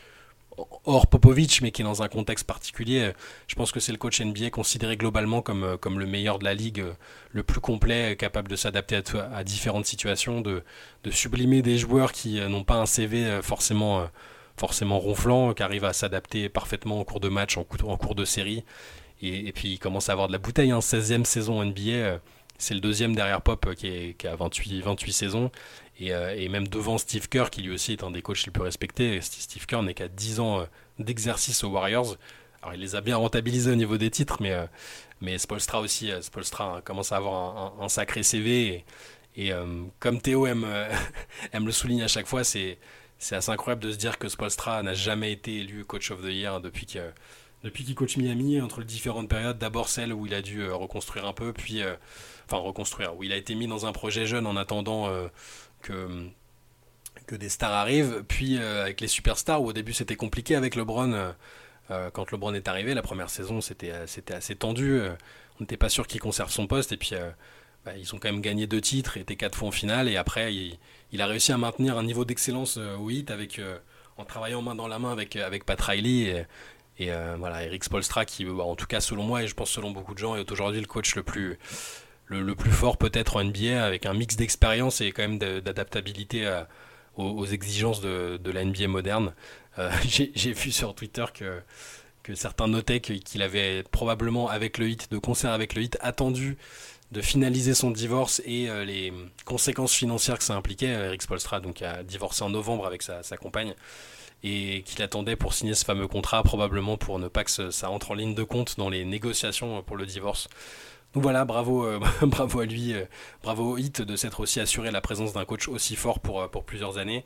hors 0.85 1.07
Popovic, 1.07 1.61
mais 1.61 1.71
qui 1.71 1.81
est 1.81 1.85
dans 1.85 2.03
un 2.03 2.07
contexte 2.07 2.45
particulier. 2.45 3.11
Je 3.47 3.55
pense 3.55 3.71
que 3.71 3.79
c'est 3.79 3.91
le 3.91 3.97
coach 3.97 4.21
NBA 4.21 4.49
considéré 4.49 4.97
globalement 4.97 5.41
comme, 5.41 5.63
euh, 5.63 5.77
comme 5.77 5.99
le 5.99 6.05
meilleur 6.05 6.39
de 6.39 6.45
la 6.45 6.53
ligue, 6.53 6.81
euh, 6.81 6.93
le 7.31 7.43
plus 7.43 7.59
complet, 7.59 8.15
capable 8.15 8.47
de 8.47 8.55
s'adapter 8.55 8.95
à, 8.95 9.35
à, 9.35 9.43
différentes 9.43 9.85
situations, 9.85 10.41
de, 10.41 10.63
de, 11.03 11.11
sublimer 11.11 11.61
des 11.61 11.77
joueurs 11.77 12.11
qui 12.11 12.39
euh, 12.39 12.47
n'ont 12.49 12.63
pas 12.63 12.75
un 12.75 12.85
CV 12.85 13.39
forcément, 13.41 14.07
forcément 14.57 14.99
ronflant, 14.99 15.53
qui 15.53 15.63
arrivent 15.63 15.85
à 15.85 15.93
s'adapter 15.93 16.49
parfaitement 16.49 16.99
en 16.99 17.03
cours 17.03 17.19
de 17.19 17.29
match, 17.29 17.57
en 17.57 17.63
cours 17.63 18.15
de 18.15 18.25
série. 18.25 18.63
Et, 19.21 19.51
puis 19.51 19.73
il 19.73 19.79
commence 19.79 20.09
à 20.09 20.13
avoir 20.13 20.27
de 20.27 20.33
la 20.33 20.39
bouteille, 20.39 20.71
hein, 20.71 20.79
16e 20.79 21.25
saison 21.25 21.63
NBA. 21.63 22.19
C'est 22.57 22.73
le 22.73 22.79
deuxième 22.81 23.15
derrière 23.15 23.41
Pop 23.41 23.73
qui, 23.75 23.87
est, 23.87 24.17
qui 24.17 24.27
a 24.27 24.35
28, 24.35 24.81
28 24.81 25.13
saisons. 25.13 25.51
Euh, 26.01 26.33
et, 26.35 26.47
même 26.49 26.67
devant 26.67 26.97
Steve 26.97 27.27
Kerr, 27.27 27.49
qui 27.49 27.61
lui 27.61 27.73
aussi 27.73 27.93
est 27.93 28.03
un 28.03 28.11
des 28.11 28.21
coachs 28.21 28.45
les 28.45 28.51
plus 28.51 28.63
respectés. 28.63 29.19
Steve 29.21 29.65
Kerr 29.65 29.83
n'est 29.83 29.93
qu'à 29.93 30.07
10 30.07 30.39
ans 30.39 30.61
euh, 30.61 30.65
d'exercice 30.97 31.63
aux 31.63 31.69
Warriors. 31.69 32.15
Alors 32.61 32.73
il 32.73 32.81
les 32.81 32.95
a 32.95 33.01
bien 33.01 33.17
rentabilisés 33.17 33.71
au 33.71 33.75
niveau 33.75 33.97
des 33.97 34.09
titres, 34.11 34.37
mais, 34.41 34.51
euh, 34.51 34.65
mais 35.21 35.37
Spolstra 35.37 35.79
aussi, 35.79 36.11
Spolstra 36.21 36.81
commence 36.83 37.11
à 37.11 37.17
avoir 37.17 37.81
un, 37.81 37.89
sacré 37.89 38.23
CV. 38.23 38.85
Et, 39.37 39.51
comme 39.99 40.19
Théo 40.19 40.45
aime, 40.45 40.65
aime 41.53 41.65
le 41.65 41.71
souligner 41.71 42.03
à 42.03 42.09
chaque 42.09 42.27
fois, 42.27 42.43
c'est 42.43 42.77
assez 43.31 43.51
incroyable 43.51 43.83
de 43.83 43.91
se 43.93 43.97
dire 43.97 44.17
que 44.17 44.27
Spolstra 44.27 44.83
n'a 44.83 44.93
jamais 44.93 45.31
été 45.31 45.59
élu 45.59 45.85
coach 45.85 46.11
of 46.11 46.21
the 46.21 46.31
year 46.31 46.59
depuis 46.59 46.85
qu'il 46.85 47.01
depuis 47.63 47.83
qu'il 47.83 47.95
coach 47.95 48.17
Miami 48.17 48.61
entre 48.61 48.79
les 48.79 48.85
différentes 48.85 49.29
périodes. 49.29 49.57
D'abord 49.57 49.89
celle 49.89 50.13
où 50.13 50.25
il 50.25 50.33
a 50.33 50.41
dû 50.41 50.69
reconstruire 50.69 51.25
un 51.25 51.33
peu, 51.33 51.53
puis 51.53 51.81
enfin 52.45 52.57
reconstruire, 52.57 53.15
où 53.17 53.23
il 53.23 53.31
a 53.31 53.35
été 53.35 53.55
mis 53.55 53.67
dans 53.67 53.85
un 53.85 53.91
projet 53.91 54.25
jeune 54.25 54.47
en 54.47 54.55
attendant 54.55 55.11
que, 55.81 56.27
que 57.27 57.35
des 57.35 57.49
stars 57.49 57.73
arrivent. 57.73 58.23
Puis 58.27 58.57
avec 58.57 59.01
les 59.01 59.07
superstars, 59.07 59.61
où 59.61 59.67
au 59.67 59.73
début 59.73 59.93
c'était 59.93 60.15
compliqué 60.15 60.55
avec 60.55 60.75
LeBron. 60.75 61.33
quand 62.13 62.31
LeBron 62.31 62.53
est 62.53 62.67
arrivé, 62.67 62.93
la 62.93 63.01
première 63.01 63.29
saison, 63.29 63.61
c'était 63.61 63.91
assez 63.91 64.55
tendu. 64.55 65.01
on 65.01 65.61
n'était 65.61 65.77
pas 65.77 65.89
sûr 65.89 66.07
qu'il 66.07 66.21
conserve 66.21 66.51
son 66.51 66.65
poste. 66.65 66.93
Et 66.93 66.97
puis, 66.97 67.11
bah, 67.85 67.91
ils 67.97 68.13
ont 68.15 68.19
quand 68.19 68.31
même 68.31 68.41
gagné 68.41 68.67
deux 68.67 68.81
titres, 68.81 69.17
étaient 69.17 69.35
quatre 69.35 69.57
fois 69.57 69.67
en 69.67 69.71
finale. 69.71 70.07
Et 70.07 70.15
après, 70.15 70.53
il, 71.11 71.21
a 71.21 71.27
réussi 71.27 71.51
à 71.51 71.57
maintenir 71.57 71.97
un 71.97 72.03
niveau 72.03 72.23
d'excellence 72.23 72.77
au 72.77 73.09
hit 73.09 73.31
avec, 73.31 73.59
en 74.17 74.23
travaillant 74.23 74.61
main 74.61 74.75
dans 74.75 74.87
la 74.87 74.99
main 74.99 75.11
avec, 75.11 75.35
avec 75.35 75.65
Pat 75.65 75.79
Riley. 75.81 76.29
Et, 76.29 76.45
voilà, 77.37 77.63
Eric 77.63 77.83
Spolstra, 77.83 78.25
qui, 78.25 78.45
bah, 78.45 78.63
en 78.63 78.75
tout 78.75 78.87
cas, 78.87 78.99
selon 78.99 79.23
moi, 79.23 79.43
et 79.43 79.47
je 79.47 79.55
pense 79.55 79.69
selon 79.69 79.91
beaucoup 79.91 80.13
de 80.13 80.19
gens, 80.19 80.35
est 80.35 80.51
aujourd'hui 80.51 80.81
le 80.81 80.87
coach 80.87 81.15
le 81.15 81.23
plus, 81.23 81.57
le, 82.27 82.55
plus 82.55 82.71
fort 82.71 82.97
peut-être 82.97 83.37
en 83.37 83.43
NBA, 83.43 83.83
avec 83.83 84.05
un 84.05 84.13
mix 84.13 84.35
d'expérience 84.35 85.01
et 85.01 85.11
quand 85.11 85.23
même 85.27 85.39
d'adaptabilité 85.39 86.49
aux, 87.15 87.45
exigences 87.45 88.01
de, 88.01 88.51
la 88.51 88.63
NBA 88.63 88.87
moderne. 88.87 89.33
Euh, 89.77 89.91
j'ai 90.07 90.53
vu 90.53 90.71
sur 90.71 90.95
Twitter 90.95 91.25
que, 91.33 91.61
que 92.23 92.35
certains 92.35 92.67
notaient 92.67 92.99
qu'il 92.99 93.41
avait 93.41 93.83
probablement, 93.83 94.49
avec 94.49 94.77
le 94.77 94.89
hit, 94.89 95.11
de 95.11 95.17
concert 95.17 95.51
avec 95.51 95.73
le 95.75 95.83
hit, 95.83 95.97
attendu 96.01 96.57
de 97.11 97.21
finaliser 97.21 97.73
son 97.73 97.89
divorce 97.89 98.41
et 98.45 98.69
euh, 98.69 98.85
les 98.85 99.11
conséquences 99.45 99.93
financières 99.93 100.37
que 100.37 100.43
ça 100.43 100.55
impliquait. 100.55 100.93
Euh, 100.93 101.07
Eric 101.07 101.23
Spolstra 101.23 101.59
donc, 101.59 101.81
a 101.81 102.03
divorcé 102.03 102.43
en 102.43 102.49
novembre 102.49 102.85
avec 102.85 103.01
sa, 103.01 103.21
compagne 103.37 103.73
et 104.43 104.83
qu'il 104.83 105.01
attendait 105.01 105.35
pour 105.35 105.53
signer 105.53 105.73
ce 105.73 105.85
fameux 105.85 106.07
contrat, 106.07 106.43
probablement 106.43 106.97
pour 106.97 107.19
ne 107.19 107.27
pas 107.27 107.43
que 107.43 107.71
ça 107.71 107.89
entre 107.89 108.11
en 108.11 108.13
ligne 108.13 108.35
de 108.35 108.43
compte 108.43 108.77
dans 108.77 108.89
les 108.89 109.05
négociations 109.05 109.81
pour 109.83 109.97
le 109.97 110.05
divorce. 110.05 110.47
Donc 111.13 111.23
voilà, 111.23 111.43
bravo, 111.43 111.85
euh, 111.85 111.99
bravo 112.21 112.59
à 112.59 112.65
lui, 112.65 112.93
euh, 112.93 113.05
bravo 113.43 113.73
au 113.73 113.77
Hit 113.77 114.01
de 114.01 114.15
s'être 114.15 114.39
aussi 114.39 114.59
assuré 114.59 114.91
la 114.91 115.01
présence 115.01 115.33
d'un 115.33 115.45
coach 115.45 115.67
aussi 115.67 115.95
fort 115.95 116.19
pour, 116.19 116.41
euh, 116.41 116.47
pour 116.47 116.63
plusieurs 116.63 116.97
années. 116.97 117.25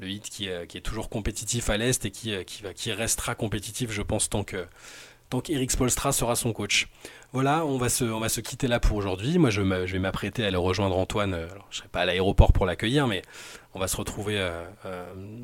Le 0.00 0.08
Hit 0.08 0.30
qui, 0.30 0.48
qui 0.68 0.78
est 0.78 0.80
toujours 0.80 1.10
compétitif 1.10 1.68
à 1.68 1.76
l'Est 1.76 2.06
et 2.06 2.10
qui, 2.10 2.32
qui, 2.46 2.62
qui 2.74 2.92
restera 2.92 3.34
compétitif, 3.34 3.90
je 3.90 4.00
pense, 4.00 4.30
tant 4.30 4.44
que 4.44 4.66
tant 5.30 5.40
qu'Eric 5.40 5.70
Spolstra 5.70 6.12
sera 6.12 6.36
son 6.36 6.52
coach. 6.52 6.88
Voilà, 7.32 7.64
on 7.64 7.78
va 7.78 7.88
se, 7.88 8.04
on 8.04 8.20
va 8.20 8.28
se 8.28 8.40
quitter 8.40 8.66
là 8.68 8.80
pour 8.80 8.96
aujourd'hui. 8.96 9.38
Moi, 9.38 9.50
je, 9.50 9.62
vais 9.62 9.98
m'apprêter 9.98 10.44
à 10.44 10.48
aller 10.48 10.56
rejoindre 10.56 10.98
Antoine. 10.98 11.34
Alors, 11.34 11.66
je 11.70 11.76
ne 11.76 11.78
serai 11.78 11.88
pas 11.88 12.00
à 12.00 12.04
l'aéroport 12.04 12.52
pour 12.52 12.66
l'accueillir, 12.66 13.06
mais 13.06 13.22
on 13.72 13.78
va 13.78 13.86
se 13.86 13.96
retrouver 13.96 14.44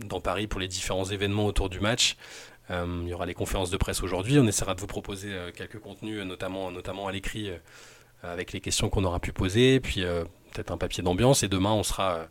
dans 0.04 0.20
Paris 0.20 0.48
pour 0.48 0.60
les 0.60 0.66
différents 0.66 1.04
événements 1.04 1.46
autour 1.46 1.68
du 1.68 1.78
match. 1.78 2.16
Euh, 2.70 3.00
il 3.02 3.08
y 3.08 3.14
aura 3.14 3.26
les 3.26 3.34
conférences 3.34 3.70
de 3.70 3.76
presse 3.76 4.02
aujourd'hui. 4.02 4.38
On 4.38 4.46
essaiera 4.46 4.74
de 4.74 4.80
vous 4.80 4.86
proposer 4.86 5.32
euh, 5.32 5.50
quelques 5.52 5.78
contenus, 5.78 6.22
notamment, 6.24 6.70
notamment 6.70 7.06
à 7.06 7.12
l'écrit, 7.12 7.50
euh, 7.50 7.58
avec 8.22 8.52
les 8.52 8.60
questions 8.60 8.88
qu'on 8.88 9.04
aura 9.04 9.20
pu 9.20 9.32
poser, 9.32 9.78
puis 9.78 10.02
peut-être 10.52 10.72
un 10.72 10.78
papier 10.78 11.02
d'ambiance. 11.02 11.42
Et 11.42 11.48
demain, 11.48 11.72
on 11.72 11.84
sera, 11.84 12.26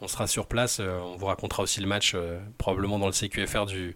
on 0.00 0.08
sera 0.08 0.26
sur 0.26 0.46
place. 0.46 0.80
on 0.80 1.16
vous 1.16 1.26
racontera 1.26 1.62
aussi 1.62 1.80
le 1.80 1.86
match, 1.86 2.16
probablement 2.56 2.98
dans 2.98 3.06
le 3.06 3.12
CQFR 3.12 3.66
du, 3.66 3.94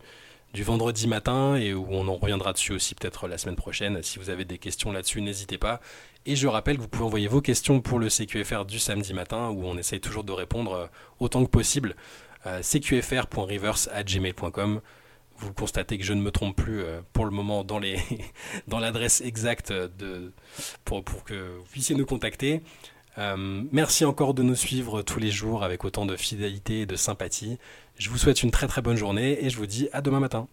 du 0.54 0.62
vendredi 0.62 1.06
matin, 1.06 1.56
et 1.56 1.74
où 1.74 1.86
on 1.90 2.08
en 2.08 2.16
reviendra 2.16 2.52
dessus 2.52 2.72
aussi 2.72 2.94
peut-être 2.94 3.28
la 3.28 3.38
semaine 3.38 3.56
prochaine. 3.56 4.02
Si 4.02 4.18
vous 4.18 4.30
avez 4.30 4.44
des 4.44 4.58
questions 4.58 4.92
là-dessus, 4.92 5.20
n'hésitez 5.20 5.58
pas. 5.58 5.80
Et 6.26 6.36
je 6.36 6.46
rappelle 6.46 6.76
que 6.76 6.82
vous 6.82 6.88
pouvez 6.88 7.04
envoyer 7.04 7.28
vos 7.28 7.40
questions 7.40 7.80
pour 7.80 7.98
le 7.98 8.08
CQFR 8.08 8.64
du 8.64 8.78
samedi 8.78 9.14
matin, 9.14 9.50
où 9.50 9.64
on 9.64 9.76
essaye 9.76 10.00
toujours 10.00 10.24
de 10.24 10.32
répondre 10.32 10.88
autant 11.20 11.44
que 11.44 11.50
possible. 11.50 11.96
cqfr.reverse.gmail.com 12.62 14.80
vous 15.38 15.52
constatez 15.52 15.98
que 15.98 16.04
je 16.04 16.12
ne 16.12 16.20
me 16.20 16.30
trompe 16.30 16.56
plus 16.56 16.82
euh, 16.82 17.00
pour 17.12 17.24
le 17.24 17.30
moment 17.30 17.64
dans, 17.64 17.78
les 17.78 17.98
dans 18.68 18.78
l'adresse 18.78 19.20
exacte 19.20 19.72
de, 19.72 20.32
pour, 20.84 21.04
pour, 21.04 21.24
que 21.24 21.58
vous 21.58 21.64
puissiez 21.70 21.94
nous 21.94 22.06
contacter. 22.06 22.62
Euh, 23.18 23.64
merci 23.72 24.04
encore 24.04 24.32
de 24.32 24.42
nous 24.42 24.54
suivre 24.54 25.02
tous 25.02 25.18
les 25.18 25.30
jours 25.30 25.64
avec 25.64 25.84
autant 25.84 26.06
de 26.06 26.16
fidélité 26.16 26.80
et 26.80 26.86
de 26.86 26.96
sympathie. 26.96 27.58
Je 27.98 28.10
vous 28.10 28.18
souhaite 28.18 28.42
une 28.42 28.52
très 28.52 28.68
très 28.68 28.80
bonne 28.80 28.96
journée 28.96 29.44
et 29.44 29.50
je 29.50 29.56
vous 29.56 29.66
dis 29.66 29.88
à 29.92 30.00
demain 30.00 30.20
matin. 30.20 30.46